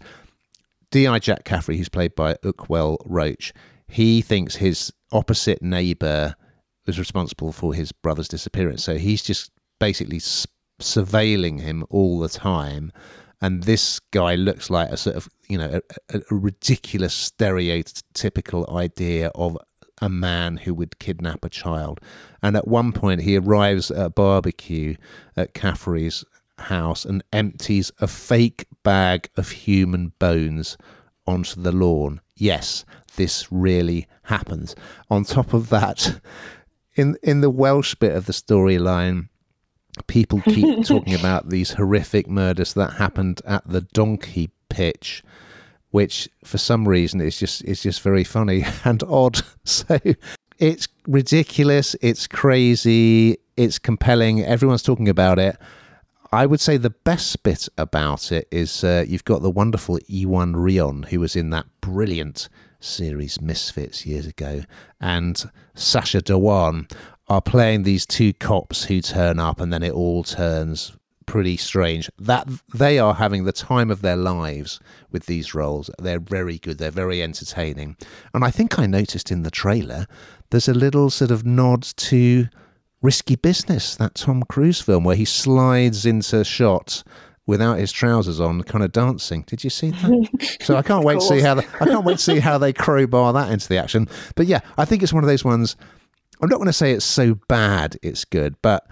Di 0.91 1.19
Jack 1.19 1.45
Caffrey, 1.45 1.77
who's 1.77 1.89
played 1.89 2.15
by 2.15 2.35
Ukweli 2.43 2.97
Roach, 3.05 3.53
he 3.87 4.21
thinks 4.21 4.55
his 4.55 4.91
opposite 5.11 5.61
neighbour 5.61 6.35
was 6.85 6.97
responsible 6.97 7.51
for 7.51 7.73
his 7.73 7.91
brother's 7.91 8.27
disappearance. 8.27 8.83
So 8.83 8.97
he's 8.97 9.23
just 9.23 9.51
basically 9.79 10.19
surveilling 10.81 11.59
him 11.61 11.85
all 11.89 12.19
the 12.19 12.29
time. 12.29 12.91
And 13.41 13.63
this 13.63 13.99
guy 14.11 14.35
looks 14.35 14.69
like 14.69 14.89
a 14.89 14.97
sort 14.97 15.15
of, 15.15 15.27
you 15.47 15.57
know, 15.57 15.81
a, 16.09 16.17
a, 16.17 16.21
ridiculous 16.29 17.31
stereotypical 17.31 18.71
idea 18.73 19.31
of 19.33 19.57
a 20.01 20.09
man 20.09 20.57
who 20.57 20.73
would 20.75 20.99
kidnap 20.99 21.43
a 21.43 21.49
child. 21.49 21.99
And 22.43 22.55
at 22.55 22.67
one 22.67 22.91
point, 22.91 23.21
he 23.21 23.37
arrives 23.37 23.89
at 23.89 24.05
a 24.05 24.09
barbecue 24.09 24.95
at 25.35 25.53
Caffrey's 25.53 26.23
house 26.57 27.05
and 27.05 27.23
empties 27.33 27.91
a 27.99 28.07
fake 28.07 28.67
bag 28.83 29.29
of 29.35 29.49
human 29.49 30.13
bones 30.19 30.77
onto 31.27 31.61
the 31.61 31.71
lawn. 31.71 32.21
Yes, 32.35 32.85
this 33.15 33.51
really 33.51 34.07
happens. 34.23 34.75
On 35.09 35.23
top 35.23 35.53
of 35.53 35.69
that, 35.69 36.21
in 36.95 37.17
in 37.23 37.41
the 37.41 37.49
Welsh 37.49 37.95
bit 37.95 38.15
of 38.15 38.25
the 38.25 38.33
storyline, 38.33 39.29
people 40.07 40.41
keep 40.41 40.85
talking 40.85 41.13
about 41.13 41.49
these 41.49 41.71
horrific 41.71 42.27
murders 42.27 42.73
that 42.73 42.93
happened 42.93 43.41
at 43.45 43.67
the 43.67 43.81
donkey 43.81 44.49
pitch, 44.69 45.23
which 45.91 46.29
for 46.43 46.57
some 46.57 46.87
reason 46.87 47.21
is 47.21 47.37
just 47.37 47.63
is 47.65 47.81
just 47.81 48.01
very 48.01 48.23
funny 48.23 48.65
and 48.85 49.03
odd. 49.03 49.41
So 49.63 49.99
it's 50.57 50.87
ridiculous, 51.07 51.95
it's 52.01 52.27
crazy, 52.27 53.37
it's 53.57 53.79
compelling. 53.79 54.43
Everyone's 54.43 54.83
talking 54.83 55.09
about 55.09 55.39
it. 55.39 55.57
I 56.33 56.45
would 56.45 56.61
say 56.61 56.77
the 56.77 56.89
best 56.89 57.43
bit 57.43 57.67
about 57.77 58.31
it 58.31 58.47
is 58.51 58.83
uh, 58.83 59.03
you've 59.07 59.25
got 59.25 59.41
the 59.41 59.49
wonderful 59.49 59.99
Iwan 60.09 60.53
Rheon, 60.53 61.05
who 61.09 61.19
was 61.19 61.35
in 61.35 61.49
that 61.49 61.65
brilliant 61.81 62.47
series 62.79 63.41
Misfits 63.41 64.05
years 64.05 64.25
ago, 64.25 64.61
and 64.99 65.43
Sacha 65.75 66.21
Dhawan 66.21 66.91
are 67.31 67.41
playing 67.41 67.83
these 67.83 68.05
two 68.05 68.33
cops 68.33 68.83
who 68.83 68.99
turn 68.99 69.39
up, 69.39 69.61
and 69.61 69.71
then 69.71 69.83
it 69.83 69.93
all 69.93 70.21
turns 70.21 70.91
pretty 71.25 71.55
strange. 71.55 72.09
That 72.19 72.45
they 72.73 72.99
are 72.99 73.13
having 73.13 73.45
the 73.45 73.53
time 73.53 73.89
of 73.89 74.01
their 74.01 74.17
lives 74.17 74.81
with 75.11 75.27
these 75.27 75.55
roles. 75.55 75.89
They're 75.97 76.19
very 76.19 76.57
good. 76.57 76.77
They're 76.77 76.91
very 76.91 77.23
entertaining, 77.23 77.95
and 78.33 78.43
I 78.43 78.51
think 78.51 78.77
I 78.77 78.85
noticed 78.85 79.31
in 79.31 79.43
the 79.43 79.49
trailer 79.49 80.07
there's 80.49 80.67
a 80.67 80.73
little 80.73 81.09
sort 81.09 81.31
of 81.31 81.45
nod 81.45 81.83
to 81.83 82.47
Risky 83.01 83.37
Business, 83.37 83.95
that 83.95 84.15
Tom 84.15 84.43
Cruise 84.43 84.81
film 84.81 85.05
where 85.05 85.15
he 85.15 85.23
slides 85.23 86.05
into 86.05 86.43
shots 86.43 87.05
without 87.47 87.79
his 87.79 87.93
trousers 87.93 88.41
on, 88.41 88.61
kind 88.63 88.83
of 88.83 88.91
dancing. 88.91 89.43
Did 89.43 89.63
you 89.63 89.69
see 89.69 89.91
that? 89.91 90.57
so 90.61 90.75
I 90.75 90.81
can't 90.81 91.05
wait 91.05 91.21
to 91.21 91.25
see 91.25 91.39
how 91.39 91.53
the, 91.53 91.65
I 91.79 91.85
can't 91.85 92.03
wait 92.03 92.17
to 92.17 92.23
see 92.23 92.39
how 92.39 92.57
they 92.57 92.73
crowbar 92.73 93.31
that 93.31 93.53
into 93.53 93.69
the 93.69 93.77
action. 93.77 94.09
But 94.35 94.47
yeah, 94.47 94.59
I 94.77 94.83
think 94.83 95.01
it's 95.01 95.13
one 95.13 95.23
of 95.23 95.29
those 95.29 95.45
ones. 95.45 95.77
I'm 96.41 96.49
not 96.49 96.57
going 96.57 96.67
to 96.67 96.73
say 96.73 96.91
it's 96.91 97.05
so 97.05 97.35
bad 97.47 97.97
it's 98.01 98.25
good, 98.25 98.55
but 98.61 98.87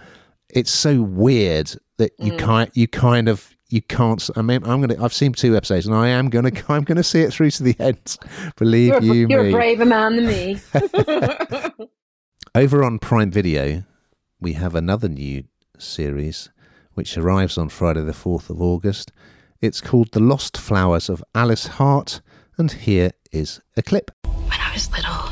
it's 0.48 0.70
so 0.70 1.02
weird 1.02 1.72
that 1.98 2.12
you 2.18 2.32
mm. 2.32 2.38
can't 2.38 2.76
you 2.76 2.88
kind 2.88 3.28
of 3.28 3.56
you 3.70 3.80
can't. 3.82 4.28
I 4.36 4.42
mean, 4.42 4.62
I'm 4.64 4.80
gonna. 4.80 5.02
I've 5.02 5.14
seen 5.14 5.32
two 5.32 5.56
episodes, 5.56 5.86
and 5.86 5.94
I 5.94 6.08
am 6.08 6.28
gonna. 6.28 6.50
I'm 6.68 6.82
gonna 6.82 7.04
see 7.04 7.20
it 7.22 7.32
through 7.32 7.52
to 7.52 7.62
the 7.62 7.76
end. 7.78 8.16
Believe 8.56 9.02
You're, 9.02 9.14
you 9.14 9.26
you're 9.28 9.42
me. 9.44 9.48
a 9.50 9.52
braver 9.52 9.84
man 9.84 10.16
than 10.16 10.26
me. 10.26 10.60
Over 12.54 12.82
on 12.82 12.98
Prime 12.98 13.30
Video, 13.30 13.84
we 14.40 14.54
have 14.54 14.74
another 14.74 15.08
new 15.08 15.44
series 15.78 16.50
which 16.94 17.16
arrives 17.16 17.56
on 17.56 17.68
Friday, 17.68 18.02
the 18.02 18.12
4th 18.12 18.50
of 18.50 18.60
August. 18.60 19.12
It's 19.60 19.80
called 19.80 20.10
The 20.10 20.20
Lost 20.20 20.56
Flowers 20.58 21.08
of 21.08 21.22
Alice 21.32 21.68
Hart, 21.68 22.20
and 22.58 22.72
here 22.72 23.12
is 23.30 23.60
a 23.76 23.82
clip. 23.82 24.10
When 24.24 24.58
I 24.60 24.72
was 24.74 24.90
little, 24.90 25.29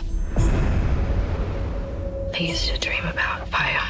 I 2.38 2.42
used 2.42 2.68
to 2.68 2.78
dream 2.78 3.04
about 3.04 3.49
fire. 3.49 3.83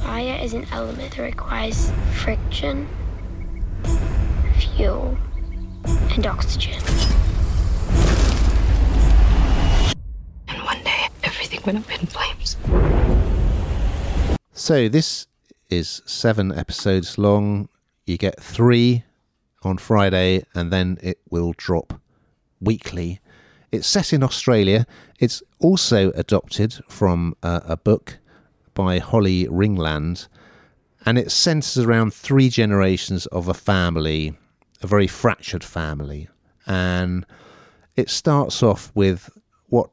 Fire 0.00 0.38
is 0.42 0.54
an 0.54 0.66
element 0.72 1.14
that 1.14 1.22
requires 1.22 1.92
friction, 2.14 2.88
fuel, 4.56 5.18
and 5.84 6.26
oxygen. 6.26 6.80
And 10.48 10.62
one 10.64 10.82
day, 10.82 11.08
everything 11.24 11.60
went 11.66 11.76
up 11.76 12.00
in 12.00 12.06
flames. 12.06 12.56
So, 14.54 14.88
this 14.88 15.26
is 15.68 16.00
seven 16.06 16.56
episodes 16.56 17.18
long. 17.18 17.68
You 18.06 18.16
get 18.16 18.40
three 18.40 19.04
on 19.62 19.76
Friday, 19.76 20.46
and 20.54 20.72
then 20.72 20.96
it 21.02 21.18
will 21.28 21.52
drop 21.58 22.00
weekly. 22.62 23.20
It's 23.72 23.86
set 23.86 24.12
in 24.12 24.22
Australia. 24.22 24.86
It's 25.18 25.42
also 25.60 26.10
adopted 26.12 26.80
from 26.88 27.34
uh, 27.42 27.60
a 27.64 27.76
book 27.76 28.18
by 28.74 28.98
Holly 28.98 29.46
Ringland, 29.46 30.28
and 31.06 31.18
it 31.18 31.30
centers 31.30 31.78
around 31.78 32.12
three 32.12 32.48
generations 32.48 33.26
of 33.26 33.48
a 33.48 33.54
family, 33.54 34.36
a 34.82 34.86
very 34.86 35.06
fractured 35.06 35.64
family. 35.64 36.28
And 36.66 37.24
it 37.96 38.10
starts 38.10 38.62
off 38.62 38.90
with 38.94 39.30
what 39.68 39.90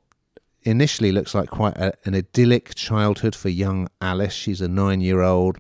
initially 0.64 1.12
looks 1.12 1.36
like 1.36 1.50
quite 1.50 1.78
a, 1.78 1.94
an 2.06 2.16
idyllic 2.16 2.76
childhood 2.76 3.36
for 3.36 3.50
young 3.50 3.88
Alice. 4.02 4.34
She's 4.34 4.62
a 4.62 4.68
nine 4.68 5.02
year 5.02 5.22
old. 5.22 5.58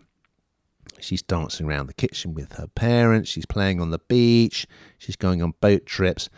She's 0.99 1.21
dancing 1.21 1.67
around 1.67 1.87
the 1.87 1.93
kitchen 1.93 2.33
with 2.33 2.53
her 2.53 2.67
parents. 2.67 3.29
She's 3.29 3.45
playing 3.45 3.79
on 3.79 3.91
the 3.91 3.99
beach. 3.99 4.65
She's 4.97 5.15
going 5.15 5.43
on 5.43 5.53
boat 5.61 5.85
trips. 5.85 6.29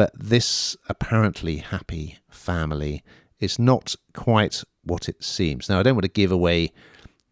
But 0.00 0.12
this 0.18 0.78
apparently 0.88 1.58
happy 1.58 2.16
family 2.30 3.02
is 3.38 3.58
not 3.58 3.94
quite 4.14 4.64
what 4.82 5.10
it 5.10 5.22
seems. 5.22 5.68
Now, 5.68 5.78
I 5.78 5.82
don't 5.82 5.94
want 5.94 6.04
to 6.04 6.08
give 6.22 6.32
away 6.32 6.72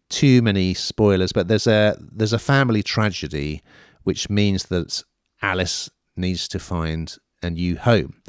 too 0.09 0.43
many 0.43 0.75
spoilers, 0.75 1.31
but 1.31 1.47
there's 1.47 1.65
a 1.65 1.97
there's 1.99 2.31
a 2.31 2.37
family 2.37 2.83
tragedy, 2.83 3.63
which 4.03 4.29
means 4.29 4.65
that 4.65 5.01
Alice 5.41 5.89
needs 6.15 6.47
to 6.49 6.59
find 6.59 7.17
a 7.41 7.49
new 7.49 7.75
home. 7.75 8.21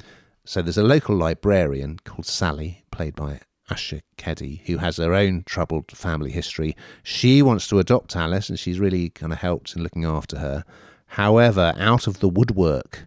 So 0.47 0.62
there's 0.62 0.78
a 0.78 0.85
local 0.94 1.16
librarian 1.16 1.99
called 2.06 2.25
Sally, 2.25 2.82
played 2.90 3.14
by 3.14 3.40
Asher 3.68 4.00
Keddie, 4.16 4.62
who 4.64 4.78
has 4.78 4.97
her 4.97 5.12
own 5.12 5.42
troubled 5.44 5.90
family 5.90 6.30
history. 6.30 6.75
She 7.02 7.42
wants 7.42 7.68
to 7.68 7.78
adopt 7.78 8.16
Alice, 8.16 8.49
and 8.49 8.59
she's 8.59 8.80
really 8.80 9.11
kind 9.11 9.35
of 9.35 9.40
helped 9.40 9.76
in 9.76 9.82
looking 9.82 10.06
after 10.06 10.38
her. 10.38 10.64
However, 11.09 11.75
out 11.76 12.06
of 12.06 12.20
the 12.20 12.28
woodwork 12.30 13.06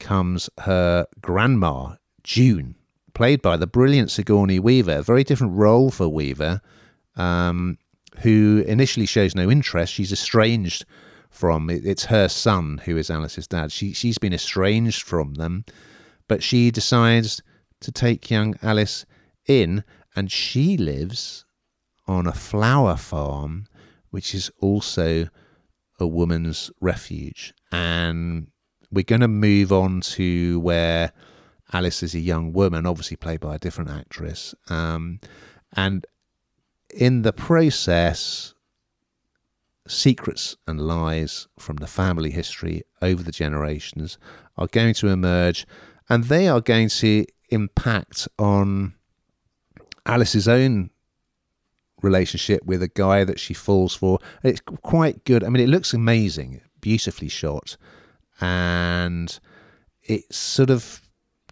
comes 0.00 0.50
her 0.60 1.06
grandma, 1.20 1.96
June, 2.24 2.74
played 3.14 3.42
by 3.42 3.56
the 3.56 3.66
brilliant 3.66 4.10
Sigourney 4.10 4.58
Weaver. 4.58 4.98
A 4.98 5.02
very 5.02 5.22
different 5.22 5.54
role 5.56 5.90
for 5.90 6.08
Weaver, 6.08 6.60
um, 7.16 7.78
who 8.22 8.64
initially 8.66 9.06
shows 9.06 9.34
no 9.34 9.50
interest. 9.50 9.92
She's 9.92 10.12
estranged 10.12 10.84
from 11.30 11.70
it- 11.70 11.86
it's 11.86 12.06
her 12.06 12.28
son 12.28 12.80
who 12.84 12.96
is 12.96 13.10
Alice's 13.10 13.46
dad. 13.46 13.70
She 13.70 13.92
she's 13.92 14.18
been 14.18 14.34
estranged 14.34 15.02
from 15.02 15.34
them, 15.34 15.64
but 16.26 16.42
she 16.42 16.70
decides 16.70 17.40
to 17.80 17.92
take 17.92 18.30
young 18.30 18.56
Alice 18.62 19.06
in, 19.46 19.84
and 20.16 20.30
she 20.30 20.76
lives 20.76 21.44
on 22.06 22.26
a 22.26 22.32
flower 22.32 22.96
farm, 22.96 23.66
which 24.10 24.34
is 24.34 24.50
also 24.60 25.28
a 26.00 26.06
woman's 26.06 26.70
refuge. 26.80 27.54
And 27.70 28.48
we're 28.92 29.04
going 29.04 29.20
to 29.20 29.28
move 29.28 29.72
on 29.72 30.00
to 30.00 30.60
where 30.60 31.12
Alice 31.72 32.02
is 32.02 32.14
a 32.14 32.20
young 32.20 32.52
woman, 32.52 32.86
obviously 32.86 33.16
played 33.16 33.40
by 33.40 33.54
a 33.54 33.58
different 33.58 33.90
actress. 33.90 34.54
Um, 34.68 35.20
and 35.74 36.06
in 36.92 37.22
the 37.22 37.32
process, 37.32 38.54
secrets 39.86 40.56
and 40.66 40.80
lies 40.80 41.46
from 41.58 41.76
the 41.76 41.86
family 41.86 42.30
history 42.30 42.82
over 43.02 43.22
the 43.22 43.32
generations 43.32 44.18
are 44.56 44.66
going 44.68 44.94
to 44.94 45.08
emerge 45.08 45.66
and 46.08 46.24
they 46.24 46.48
are 46.48 46.60
going 46.60 46.88
to 46.88 47.24
impact 47.50 48.28
on 48.38 48.94
Alice's 50.06 50.48
own 50.48 50.90
relationship 52.02 52.64
with 52.64 52.82
a 52.82 52.88
guy 52.88 53.24
that 53.24 53.38
she 53.38 53.54
falls 53.54 53.94
for. 53.94 54.18
It's 54.42 54.60
quite 54.60 55.24
good. 55.24 55.44
I 55.44 55.48
mean, 55.48 55.62
it 55.62 55.68
looks 55.68 55.92
amazing, 55.92 56.60
beautifully 56.80 57.28
shot, 57.28 57.76
and 58.40 59.38
it's 60.02 60.36
sort 60.36 60.70
of 60.70 61.00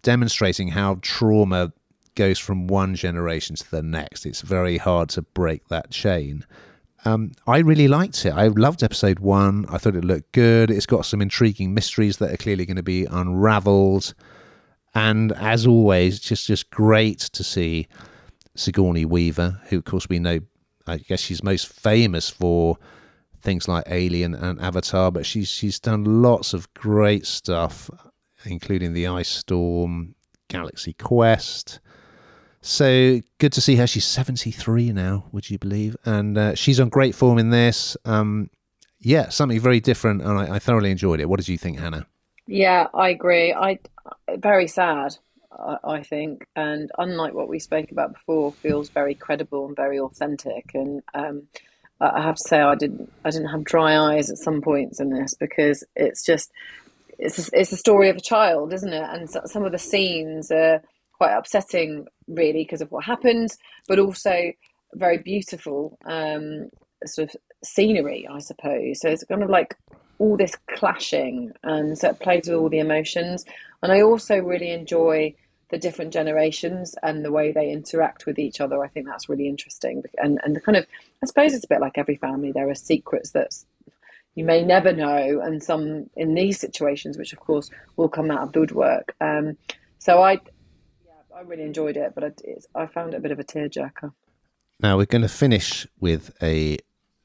demonstrating 0.01 0.69
how 0.69 0.97
trauma 1.01 1.71
goes 2.15 2.39
from 2.39 2.67
one 2.67 2.95
generation 2.95 3.55
to 3.55 3.71
the 3.71 3.81
next. 3.81 4.25
It's 4.25 4.41
very 4.41 4.77
hard 4.77 5.09
to 5.09 5.21
break 5.21 5.67
that 5.69 5.91
chain. 5.91 6.45
Um, 7.05 7.31
I 7.47 7.59
really 7.59 7.87
liked 7.87 8.25
it. 8.25 8.31
I 8.31 8.47
loved 8.47 8.83
episode 8.83 9.19
one. 9.19 9.65
I 9.69 9.77
thought 9.77 9.95
it 9.95 10.03
looked 10.03 10.33
good. 10.33 10.69
It's 10.69 10.85
got 10.85 11.05
some 11.05 11.21
intriguing 11.21 11.73
mysteries 11.73 12.17
that 12.17 12.31
are 12.31 12.37
clearly 12.37 12.65
going 12.65 12.77
to 12.77 12.83
be 12.83 13.05
unraveled. 13.05 14.13
And 14.93 15.31
as 15.33 15.65
always, 15.65 16.19
just 16.19 16.47
just 16.47 16.69
great 16.71 17.19
to 17.19 17.43
see 17.43 17.87
Sigourney 18.55 19.05
Weaver, 19.05 19.61
who 19.69 19.77
of 19.77 19.85
course 19.85 20.09
we 20.09 20.19
know, 20.19 20.39
I 20.87 20.97
guess 20.97 21.21
she's 21.21 21.43
most 21.43 21.67
famous 21.67 22.29
for 22.29 22.77
things 23.41 23.67
like 23.67 23.83
Alien 23.87 24.35
and 24.35 24.59
Avatar, 24.59 25.11
but 25.11 25.25
she's 25.25 25.49
she's 25.49 25.79
done 25.79 26.21
lots 26.21 26.53
of 26.53 26.73
great 26.73 27.25
stuff, 27.25 27.89
including 28.45 28.93
the 28.93 29.07
Ice 29.07 29.29
Storm, 29.29 30.15
Galaxy 30.47 30.93
Quest. 30.93 31.79
So 32.61 33.21
good 33.37 33.53
to 33.53 33.61
see 33.61 33.77
her. 33.77 33.87
She's 33.87 34.05
73 34.05 34.91
now, 34.91 35.25
would 35.31 35.49
you 35.49 35.57
believe? 35.57 35.95
And 36.03 36.37
uh, 36.37 36.55
she's 36.55 36.79
on 36.79 36.89
great 36.89 37.15
form 37.15 37.37
in 37.37 37.51
this. 37.51 37.95
Um, 38.03 38.49
yeah, 38.99 39.29
something 39.29 39.59
very 39.59 39.79
different, 39.79 40.21
and 40.21 40.37
I, 40.37 40.55
I, 40.55 40.59
thoroughly 40.59 40.91
enjoyed 40.91 41.21
it. 41.21 41.29
What 41.29 41.39
did 41.39 41.47
you 41.47 41.57
think, 41.57 41.79
Hannah? 41.79 42.05
Yeah, 42.47 42.87
I 42.93 43.09
agree. 43.09 43.53
I 43.53 43.79
very 44.35 44.67
sad, 44.67 45.15
I, 45.57 45.77
I 45.85 46.03
think, 46.03 46.45
and 46.55 46.91
unlike 46.97 47.33
what 47.33 47.47
we 47.47 47.59
spoke 47.59 47.91
about 47.91 48.13
before, 48.13 48.51
feels 48.51 48.89
very 48.89 49.15
credible 49.15 49.67
and 49.67 49.75
very 49.75 49.99
authentic. 49.99 50.71
And 50.73 51.01
um, 51.13 51.43
I 52.01 52.21
have 52.21 52.35
to 52.35 52.43
say, 52.47 52.59
I 52.61 52.75
didn't, 52.75 53.11
I 53.25 53.29
didn't 53.29 53.49
have 53.49 53.63
dry 53.63 53.97
eyes 53.97 54.29
at 54.29 54.37
some 54.37 54.61
points 54.61 54.99
in 54.99 55.09
this 55.09 55.33
because 55.33 55.83
it's 55.95 56.25
just, 56.25 56.51
it's 57.17 57.47
a, 57.47 57.59
it's 57.59 57.71
a 57.71 57.77
story 57.77 58.09
of 58.09 58.17
a 58.17 58.21
child, 58.21 58.73
isn't 58.73 58.93
it? 58.93 59.03
And 59.03 59.29
so, 59.29 59.41
some 59.45 59.65
of 59.65 59.71
the 59.71 59.77
scenes 59.77 60.49
are 60.51 60.81
quite 61.13 61.35
upsetting, 61.35 62.07
really, 62.27 62.63
because 62.63 62.81
of 62.81 62.91
what 62.91 63.03
happened, 63.03 63.49
but 63.87 63.99
also 63.99 64.53
very 64.95 65.17
beautiful 65.17 65.97
um, 66.05 66.69
sort 67.05 67.29
of 67.29 67.35
scenery, 67.63 68.27
I 68.29 68.39
suppose. 68.39 69.01
So 69.01 69.09
it's 69.09 69.23
kind 69.25 69.43
of 69.43 69.49
like 69.49 69.75
all 70.17 70.37
this 70.37 70.55
clashing, 70.69 71.51
and 71.63 71.97
so 71.97 72.09
it 72.09 72.19
plays 72.19 72.47
with 72.47 72.57
all 72.57 72.69
the 72.69 72.79
emotions. 72.79 73.45
And 73.83 73.91
I 73.91 74.01
also 74.01 74.37
really 74.37 74.71
enjoy 74.71 75.35
the 75.69 75.77
different 75.77 76.13
generations 76.13 76.95
and 77.03 77.23
the 77.23 77.31
way 77.31 77.51
they 77.51 77.71
interact 77.71 78.25
with 78.25 78.39
each 78.39 78.59
other. 78.59 78.83
I 78.83 78.87
think 78.87 79.05
that's 79.05 79.29
really 79.29 79.47
interesting. 79.47 80.03
And 80.17 80.39
and 80.43 80.55
the 80.55 80.61
kind 80.61 80.77
of 80.77 80.85
I 81.23 81.25
suppose 81.25 81.53
it's 81.53 81.65
a 81.65 81.69
bit 81.69 81.81
like 81.81 81.97
every 81.97 82.15
family. 82.15 82.51
There 82.51 82.69
are 82.69 82.75
secrets 82.75 83.31
that 83.31 83.55
you 84.35 84.43
may 84.43 84.63
never 84.63 84.93
know, 84.93 85.41
and 85.41 85.61
some 85.61 86.09
in 86.15 86.33
these 86.33 86.59
situations, 86.59 87.17
which 87.17 87.33
of 87.33 87.39
course 87.39 87.69
will 87.97 88.09
come 88.09 88.31
out 88.31 88.41
of 88.41 88.51
the 88.51 88.59
woodwork. 88.59 89.15
Um, 89.21 89.57
so 89.99 90.21
I 90.21 90.39
I 91.35 91.41
really 91.41 91.63
enjoyed 91.63 91.97
it, 91.97 92.13
but 92.15 92.41
I 92.75 92.85
found 92.87 93.13
it 93.13 93.17
a 93.17 93.21
bit 93.21 93.31
of 93.31 93.39
a 93.39 93.43
tearjerker. 93.43 94.11
Now 94.81 94.97
we're 94.97 95.05
going 95.05 95.21
to 95.21 95.29
finish 95.29 95.87
with 95.99 96.35
a 96.41 96.77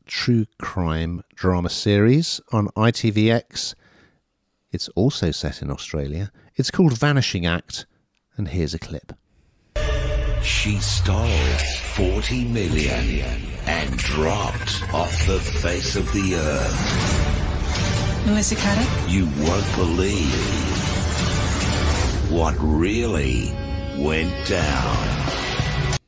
true 0.07 0.46
crime 0.61 1.22
drama 1.35 1.70
series 1.70 2.40
on 2.52 2.68
ITVX. 2.76 3.74
It's 4.72 4.88
also 4.90 5.30
set 5.30 5.62
in 5.62 5.70
Australia. 5.70 6.30
It's 6.57 6.70
called 6.70 6.98
Vanishing 6.98 7.46
Act, 7.46 7.87
and 8.37 8.49
here's 8.49 8.75
a 8.75 8.79
clip. 8.79 9.12
She 10.42 10.79
stole 10.79 11.29
40 11.94 12.44
million 12.47 13.23
and 13.66 13.97
dropped 13.97 14.83
off 14.92 15.27
the 15.27 15.40
face 15.40 15.97
of 15.97 16.12
the 16.12 16.35
earth. 16.35 18.27
Melissa 18.27 18.55
Caddick? 18.57 19.11
You 19.11 19.25
won't 19.44 19.77
believe 19.77 20.94
what 22.31 22.55
really 22.59 23.53
went 23.99 24.33
down. 24.49 25.99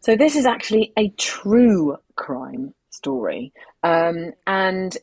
So, 0.00 0.14
this 0.16 0.36
is 0.36 0.46
actually 0.46 0.92
a 0.96 1.08
true 1.10 1.96
crime 2.14 2.74
story. 2.90 3.52
Um, 3.82 4.32
and 4.46 4.96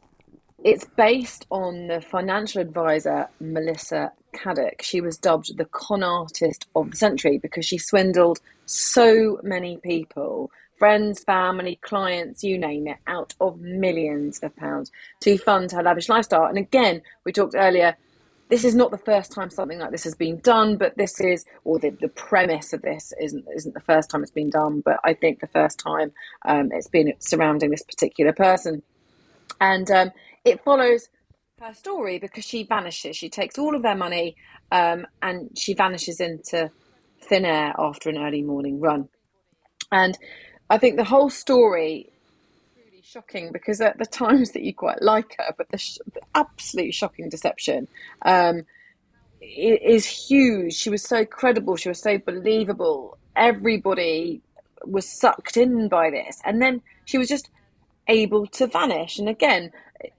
it's 0.64 0.86
based 0.96 1.46
on 1.50 1.88
the 1.88 2.00
financial 2.00 2.62
advisor 2.62 3.28
Melissa 3.40 4.12
Caddick. 4.34 4.82
She 4.82 5.02
was 5.02 5.17
dubbed 5.17 5.58
the 5.58 5.65
con 5.65 6.04
artist 6.04 6.67
of 6.76 6.91
the 6.91 6.98
century 6.98 7.38
because 7.38 7.65
she 7.65 7.78
swindled 7.78 8.39
so 8.65 9.39
many 9.43 9.78
people 9.78 10.52
friends, 10.78 11.24
family, 11.24 11.80
clients, 11.82 12.43
you 12.43 12.58
name 12.58 12.88
it, 12.88 12.98
out 13.08 13.34
of 13.39 13.58
millions 13.62 14.39
of 14.39 14.54
pounds 14.58 14.91
to 15.22 15.38
fund 15.38 15.72
her 15.72 15.82
lavish 15.82 16.10
lifestyle. 16.10 16.46
And 16.46 16.58
again, 16.58 17.02
we 17.24 17.32
talked 17.32 17.56
earlier 17.56 17.96
this 18.50 18.65
is 18.65 18.76
not 18.76 18.91
the 18.91 18.98
first 19.00 19.32
time 19.32 19.50
something 19.50 19.80
like 19.80 19.91
this 19.91 20.04
has 20.04 20.13
been 20.13 20.39
done, 20.39 20.78
but 20.78 20.96
this 20.98 21.19
is, 21.19 21.46
or 21.63 21.80
the, 21.80 21.89
the 21.89 22.10
premise 22.10 22.74
of 22.74 22.84
this 22.84 23.12
isn't 23.19 23.46
isn't 23.56 23.74
the 23.74 23.80
first 23.80 24.10
time 24.12 24.22
it's 24.22 24.32
been 24.32 24.50
done, 24.50 24.82
but 24.82 25.00
I 25.04 25.13
think 25.13 25.39
the 25.39 25.48
first 25.48 25.80
time 25.80 26.12
um, 26.46 26.72
it's 26.72 26.88
been 26.88 27.13
surrounding 27.19 27.72
this 27.72 27.82
particular 27.82 28.32
person, 28.34 28.84
and 29.60 29.89
um, 29.89 30.12
it 30.46 30.63
follows 30.63 31.10
her 31.63 31.73
story 31.73 32.19
because 32.19 32.43
she 32.43 32.63
vanishes. 32.63 33.15
She 33.15 33.30
takes 33.30 33.58
all 33.58 33.76
of 33.76 33.84
their 33.84 33.95
money 33.95 34.36
um, 34.71 35.06
and 35.21 35.49
she 35.58 35.73
vanishes 35.73 36.19
into 36.19 36.69
thin 37.21 37.45
air 37.45 37.73
after 37.78 38.10
an 38.10 38.17
early 38.17 38.41
morning 38.41 38.82
run, 38.82 39.08
and 39.91 40.17
I 40.69 40.78
think 40.78 40.97
the 40.97 41.06
whole 41.06 41.30
story 41.30 42.12
really 42.76 43.02
shocking 43.02 43.52
because 43.54 43.80
at 43.80 43.97
the 43.97 44.06
times 44.23 44.52
that 44.52 44.63
you 44.63 44.73
quite 44.73 45.02
like 45.02 45.36
her, 45.38 45.54
but 45.58 45.69
the, 45.69 45.78
sh- 45.78 45.99
the 46.13 46.21
absolute 46.36 46.93
shocking 46.93 47.30
deception 47.30 47.88
um, 48.26 48.63
is 49.41 50.06
huge. 50.06 50.73
She 50.73 50.89
was 50.89 51.04
so 51.04 51.23
credible, 51.26 51.78
she 51.78 51.89
was 51.89 52.02
so 52.02 52.17
believable. 52.17 53.17
Everybody 53.36 54.41
was 54.86 55.08
sucked 55.08 55.56
in 55.56 55.88
by 55.88 56.10
this, 56.10 56.41
and 56.43 56.62
then 56.62 56.82
she 57.06 57.17
was 57.17 57.30
just 57.30 57.49
able 58.08 58.48
to 58.48 58.68
vanish. 58.68 59.20
And 59.20 59.30
again, 59.30 59.72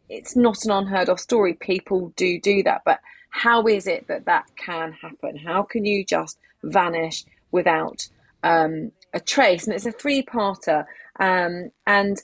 it's 0.08 0.36
not 0.36 0.64
an 0.64 0.70
unheard 0.70 1.08
of 1.08 1.20
story. 1.20 1.54
People 1.54 2.12
do 2.16 2.40
do 2.40 2.62
that, 2.62 2.82
but 2.84 3.00
how 3.30 3.66
is 3.66 3.86
it 3.86 4.06
that 4.06 4.26
that 4.26 4.44
can 4.56 4.92
happen? 4.92 5.36
How 5.36 5.62
can 5.62 5.84
you 5.84 6.04
just 6.04 6.38
vanish 6.62 7.24
without 7.50 8.08
um, 8.42 8.92
a 9.12 9.20
trace? 9.20 9.66
And 9.66 9.74
it's 9.74 9.86
a 9.86 9.92
three-parter, 9.92 10.86
um, 11.18 11.70
and 11.86 12.22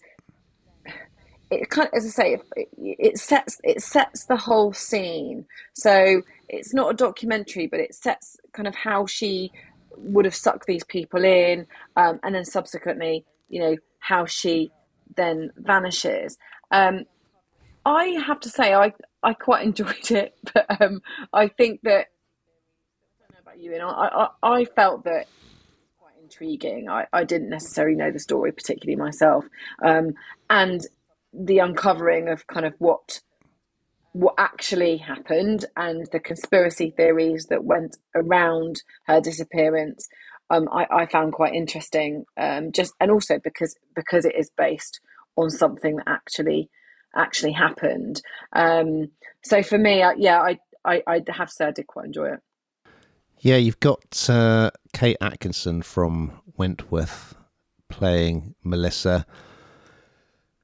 it 1.51 1.68
kind 1.68 1.88
of, 1.88 1.94
as 1.94 2.07
I 2.07 2.09
say, 2.09 2.35
it, 2.35 2.68
it 2.77 3.18
sets 3.18 3.61
it 3.64 3.83
sets 3.83 4.27
the 4.27 4.37
whole 4.37 4.73
scene. 4.73 5.46
So 5.75 6.23
it's 6.49 6.73
not 6.73 6.92
a 6.92 6.96
documentary, 6.96 7.66
but 7.66 7.81
it 7.81 7.94
sets 7.94 8.38
kind 8.53 8.68
of 8.68 8.75
how 8.75 9.07
she 9.07 9.51
would 9.96 10.25
have 10.25 10.35
sucked 10.35 10.66
these 10.66 10.85
people 10.85 11.25
in, 11.25 11.66
um, 11.96 12.20
and 12.23 12.35
then 12.35 12.44
subsequently, 12.44 13.25
you 13.49 13.61
know, 13.61 13.77
how 13.99 14.25
she 14.27 14.70
then 15.16 15.51
vanishes. 15.57 16.38
Um, 16.70 17.05
I 17.85 18.05
have 18.27 18.40
to 18.40 18.49
say, 18.49 18.75
I 18.75 18.92
I 19.23 19.35
quite 19.35 19.64
enjoyed 19.66 20.11
it, 20.11 20.35
but 20.55 20.81
um, 20.81 21.01
I 21.33 21.49
think 21.49 21.81
that 21.83 22.07
I 22.09 23.20
don't 23.20 23.33
know 23.33 23.40
about 23.42 23.59
you, 23.59 23.75
and 23.75 23.83
I, 23.83 24.29
I, 24.42 24.61
I 24.61 24.64
felt 24.64 25.05
that 25.05 25.27
quite 25.99 26.14
intriguing. 26.23 26.88
I, 26.88 27.07
I 27.12 27.25
didn't 27.25 27.51
necessarily 27.51 27.96
know 27.96 28.11
the 28.11 28.18
story 28.18 28.53
particularly 28.53 28.96
myself, 28.96 29.44
um, 29.85 30.14
and 30.49 30.81
the 31.33 31.59
uncovering 31.59 32.29
of 32.29 32.46
kind 32.46 32.66
of 32.66 32.75
what 32.79 33.20
what 34.12 34.35
actually 34.38 34.96
happened 34.96 35.64
and 35.77 36.09
the 36.11 36.18
conspiracy 36.18 36.92
theories 36.96 37.46
that 37.46 37.62
went 37.62 37.96
around 38.16 38.83
her 39.07 39.20
disappearance 39.20 40.09
um, 40.50 40.68
I, 40.72 40.86
I, 40.90 41.06
found 41.06 41.32
quite 41.32 41.54
interesting 41.54 42.24
um, 42.36 42.72
just 42.72 42.94
and 43.00 43.10
also 43.10 43.38
because 43.38 43.76
because 43.94 44.24
it 44.24 44.34
is 44.36 44.50
based 44.56 45.00
on 45.36 45.50
something 45.50 45.96
that 45.96 46.08
actually 46.08 46.68
actually 47.16 47.52
happened 47.52 48.20
um, 48.54 49.10
so 49.44 49.62
for 49.62 49.78
me 49.78 50.02
uh, 50.02 50.12
yeah 50.16 50.40
I, 50.40 50.58
I, 50.84 51.02
I 51.06 51.22
have 51.28 51.50
say 51.50 51.66
I 51.66 51.70
did 51.70 51.86
quite 51.86 52.06
enjoy 52.06 52.34
it 52.34 52.40
Yeah, 53.38 53.56
you've 53.56 53.80
got 53.80 54.28
uh, 54.28 54.70
Kate 54.92 55.16
Atkinson 55.20 55.82
from 55.82 56.40
Wentworth 56.56 57.34
playing 57.88 58.54
Melissa. 58.62 59.24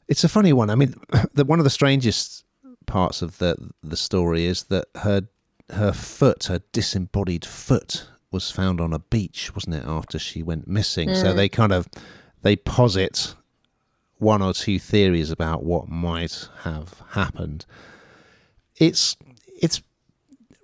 It's 0.09 0.25
a 0.25 0.29
funny 0.29 0.53
one. 0.53 0.70
I 0.70 0.75
mean, 0.75 0.94
the, 1.35 1.44
one 1.44 1.59
of 1.59 1.64
the 1.64 1.70
strangest 1.70 2.44
parts 2.87 3.22
of 3.22 3.38
the 3.38 3.57
the 3.83 3.96
story 3.96 4.44
is 4.44 4.64
that 4.64 4.87
her 4.96 5.22
her 5.70 5.92
foot, 5.92 6.44
her 6.44 6.61
disembodied 6.72 7.44
foot, 7.44 8.07
was 8.33 8.51
found 8.51 8.81
on 8.81 8.93
a 8.93 8.99
beach, 8.99 9.55
wasn't 9.55 9.77
it? 9.77 9.85
After 9.87 10.19
she 10.19 10.43
went 10.43 10.67
missing, 10.69 11.15
so 11.15 11.33
Mm. 11.33 11.37
they 11.37 11.49
kind 11.49 11.73
of 11.73 11.89
they 12.43 12.57
posit 12.57 13.35
one 14.19 14.41
or 14.43 14.53
two 14.53 14.79
theories 14.79 15.31
about 15.31 15.62
what 15.65 15.89
might 15.89 16.49
have 16.62 17.03
happened. 17.11 17.67
It's 18.77 19.17
it's 19.61 19.83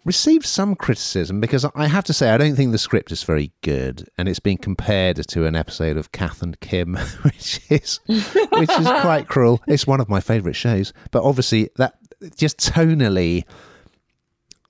received 0.05 0.45
some 0.45 0.75
criticism 0.75 1.41
because 1.41 1.65
I 1.77 1.87
have 1.87 2.05
to 2.05 2.13
say 2.13 2.31
I 2.31 2.37
don't 2.37 2.57
think 2.57 2.73
the 2.73 2.79
script 2.79 3.13
is 3.13 3.23
very 3.23 3.53
good, 3.63 4.09
and 4.19 4.29
it's 4.29 4.41
been 4.41 4.59
compared 4.59 5.17
to 5.29 5.47
an 5.47 5.55
episode 5.55 5.97
of 5.97 6.13
Kath 6.13 6.43
and 6.43 6.59
Kim, 6.61 6.95
which 7.23 7.61
is 7.71 8.01
which 8.07 8.71
is 8.71 8.87
quite 8.87 9.27
cruel. 9.29 9.63
It's 9.67 9.87
one 9.87 10.01
of 10.01 10.09
my 10.09 10.21
favourite 10.21 10.57
shows, 10.57 10.93
but 11.11 11.23
obviously 11.23 11.71
that 11.77 11.95
just 12.37 12.59
tonally, 12.59 13.45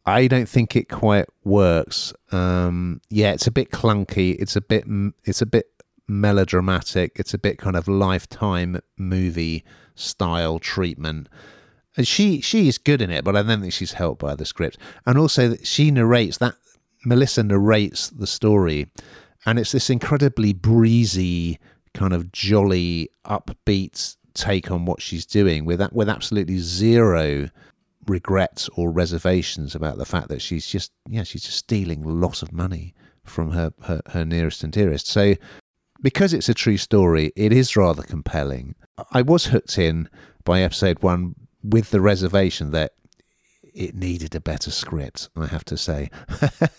I 0.04 0.26
don't 0.26 0.48
think 0.48 0.74
it 0.74 0.88
quite 0.88 1.26
works. 1.44 2.12
Um, 2.32 3.00
yeah, 3.08 3.32
it's 3.32 3.46
a 3.46 3.52
bit 3.52 3.70
clunky. 3.70 4.36
It's 4.38 4.56
a 4.56 4.60
bit 4.60 4.84
it's 5.24 5.42
a 5.42 5.46
bit 5.46 5.66
melodramatic. 6.08 7.12
It's 7.16 7.34
a 7.34 7.38
bit 7.38 7.58
kind 7.58 7.76
of 7.76 7.86
lifetime 7.88 8.80
movie 8.96 9.64
style 9.94 10.58
treatment. 10.58 11.28
And 11.96 12.08
she 12.08 12.40
she 12.40 12.68
is 12.68 12.78
good 12.78 13.02
in 13.02 13.10
it, 13.10 13.24
but 13.24 13.36
I 13.36 13.42
don't 13.42 13.60
think 13.60 13.72
she's 13.72 13.92
helped 13.92 14.20
by 14.20 14.34
the 14.34 14.46
script. 14.46 14.78
And 15.06 15.18
also 15.18 15.56
she 15.62 15.90
narrates 15.90 16.38
that 16.38 16.54
Melissa 17.04 17.42
narrates 17.42 18.10
the 18.10 18.26
story, 18.26 18.90
and 19.44 19.58
it's 19.58 19.72
this 19.72 19.90
incredibly 19.90 20.52
breezy, 20.52 21.58
kind 21.94 22.12
of 22.12 22.32
jolly, 22.32 23.10
upbeat 23.24 24.16
take 24.34 24.70
on 24.70 24.86
what 24.86 25.02
she's 25.02 25.26
doing 25.26 25.64
with 25.64 25.78
that 25.78 25.92
with 25.92 26.08
absolutely 26.08 26.58
zero 26.58 27.48
regrets 28.06 28.68
or 28.76 28.90
reservations 28.90 29.74
about 29.74 29.98
the 29.98 30.04
fact 30.04 30.28
that 30.28 30.42
she's 30.42 30.66
just 30.66 30.90
yeah 31.08 31.22
she's 31.22 31.44
just 31.44 31.58
stealing 31.58 32.02
lots 32.02 32.42
of 32.42 32.52
money 32.52 32.94
from 33.24 33.52
her, 33.52 33.72
her 33.82 34.00
her 34.08 34.24
nearest 34.24 34.64
and 34.64 34.72
dearest. 34.72 35.06
So 35.06 35.34
because 36.02 36.32
it's 36.32 36.48
a 36.48 36.54
true 36.54 36.76
story, 36.76 37.32
it 37.36 37.52
is 37.52 37.76
rather 37.76 38.02
compelling. 38.02 38.74
I 39.12 39.22
was 39.22 39.46
hooked 39.46 39.78
in 39.78 40.08
by 40.44 40.62
episode 40.62 41.02
one 41.02 41.34
with 41.62 41.90
the 41.90 42.00
reservation 42.00 42.72
that 42.72 42.92
it 43.74 43.94
needed 43.94 44.34
a 44.34 44.40
better 44.40 44.70
script, 44.70 45.28
I 45.36 45.46
have 45.46 45.64
to 45.66 45.76
say. 45.76 46.10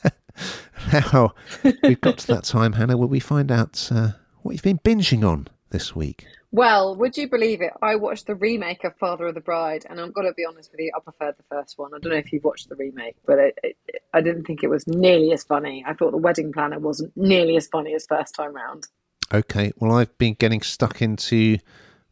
now, 0.93 1.33
we've 1.63 2.01
got 2.01 2.19
to 2.19 2.27
that 2.27 2.43
time, 2.43 2.73
Hannah, 2.73 2.97
where 2.97 3.07
we 3.07 3.19
find 3.19 3.51
out 3.51 3.89
uh, 3.91 4.09
what 4.41 4.51
you've 4.51 4.61
been 4.61 4.79
binging 4.79 5.27
on 5.27 5.47
this 5.73 5.93
week. 5.93 6.25
Well, 6.51 6.95
would 6.95 7.17
you 7.17 7.27
believe 7.27 7.61
it? 7.61 7.73
I 7.81 7.95
watched 7.95 8.27
the 8.27 8.35
remake 8.35 8.85
of 8.85 8.95
Father 8.95 9.27
of 9.27 9.33
the 9.33 9.41
Bride, 9.41 9.85
and 9.89 9.99
I'm 9.99 10.11
going 10.11 10.27
to 10.27 10.33
be 10.33 10.45
honest 10.45 10.71
with 10.71 10.79
you, 10.79 10.91
I 10.95 10.99
preferred 11.01 11.35
the 11.35 11.43
first 11.49 11.77
one. 11.77 11.91
I 11.93 11.97
don't 11.99 12.13
know 12.13 12.17
if 12.17 12.31
you've 12.31 12.43
watched 12.43 12.69
the 12.69 12.75
remake, 12.75 13.15
but 13.25 13.39
it, 13.39 13.59
it, 13.63 13.75
I 14.13 14.21
didn't 14.21 14.45
think 14.45 14.63
it 14.63 14.69
was 14.69 14.87
nearly 14.87 15.33
as 15.33 15.43
funny. 15.43 15.83
I 15.85 15.93
thought 15.93 16.11
The 16.11 16.17
Wedding 16.17 16.53
Planner 16.53 16.79
wasn't 16.79 17.11
nearly 17.17 17.57
as 17.57 17.67
funny 17.67 17.93
as 17.95 18.05
first 18.05 18.35
time 18.35 18.53
round. 18.53 18.87
Okay, 19.33 19.73
well, 19.77 19.93
I've 19.93 20.15
been 20.19 20.35
getting 20.35 20.61
stuck 20.61 21.01
into 21.01 21.57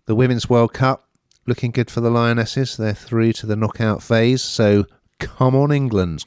the 0.07 0.15
Women's 0.15 0.49
World 0.49 0.73
Cup. 0.73 1.07
Looking 1.45 1.69
good 1.71 1.91
for 1.91 2.01
the 2.01 2.09
Lionesses. 2.09 2.77
They're 2.77 2.93
through 2.93 3.33
to 3.33 3.45
the 3.45 3.55
knockout 3.55 4.01
phase, 4.01 4.41
so 4.41 4.85
come 5.19 5.55
on, 5.55 5.71
England. 5.71 6.25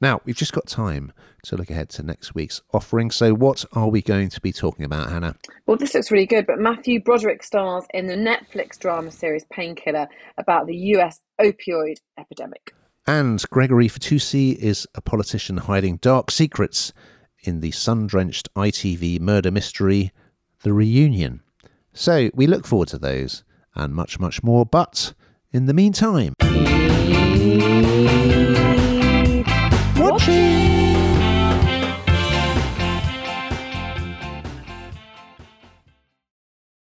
Now, 0.00 0.20
we've 0.24 0.36
just 0.36 0.52
got 0.52 0.66
time 0.66 1.12
to 1.46 1.56
look 1.56 1.70
ahead 1.70 1.88
to 1.90 2.02
next 2.02 2.34
week's 2.34 2.60
offering. 2.72 3.10
So, 3.10 3.34
what 3.34 3.64
are 3.72 3.88
we 3.88 4.02
going 4.02 4.28
to 4.30 4.40
be 4.40 4.52
talking 4.52 4.84
about, 4.84 5.10
Hannah? 5.10 5.36
Well, 5.66 5.76
this 5.76 5.94
looks 5.94 6.10
really 6.10 6.26
good, 6.26 6.46
but 6.46 6.58
Matthew 6.58 7.00
Broderick 7.00 7.42
stars 7.42 7.84
in 7.94 8.06
the 8.06 8.14
Netflix 8.14 8.78
drama 8.78 9.10
series 9.10 9.44
Painkiller 9.50 10.08
about 10.38 10.66
the 10.66 10.76
US 10.76 11.20
opioid 11.40 11.96
epidemic. 12.18 12.74
And 13.06 13.42
Gregory 13.50 13.88
Fitoussi 13.88 14.56
is 14.56 14.86
a 14.94 15.00
politician 15.00 15.58
hiding 15.58 15.98
dark 15.98 16.30
secrets 16.30 16.92
in 17.40 17.60
the 17.60 17.70
sun 17.70 18.06
drenched 18.06 18.52
ITV 18.54 19.20
murder 19.20 19.52
mystery, 19.52 20.12
The 20.62 20.72
Reunion. 20.72 21.42
So, 21.92 22.30
we 22.34 22.46
look 22.46 22.66
forward 22.66 22.88
to 22.88 22.98
those 22.98 23.44
and 23.74 23.94
much, 23.94 24.18
much 24.18 24.42
more. 24.42 24.66
But 24.66 25.14
in 25.52 25.66
the 25.66 25.74
meantime, 25.74 26.34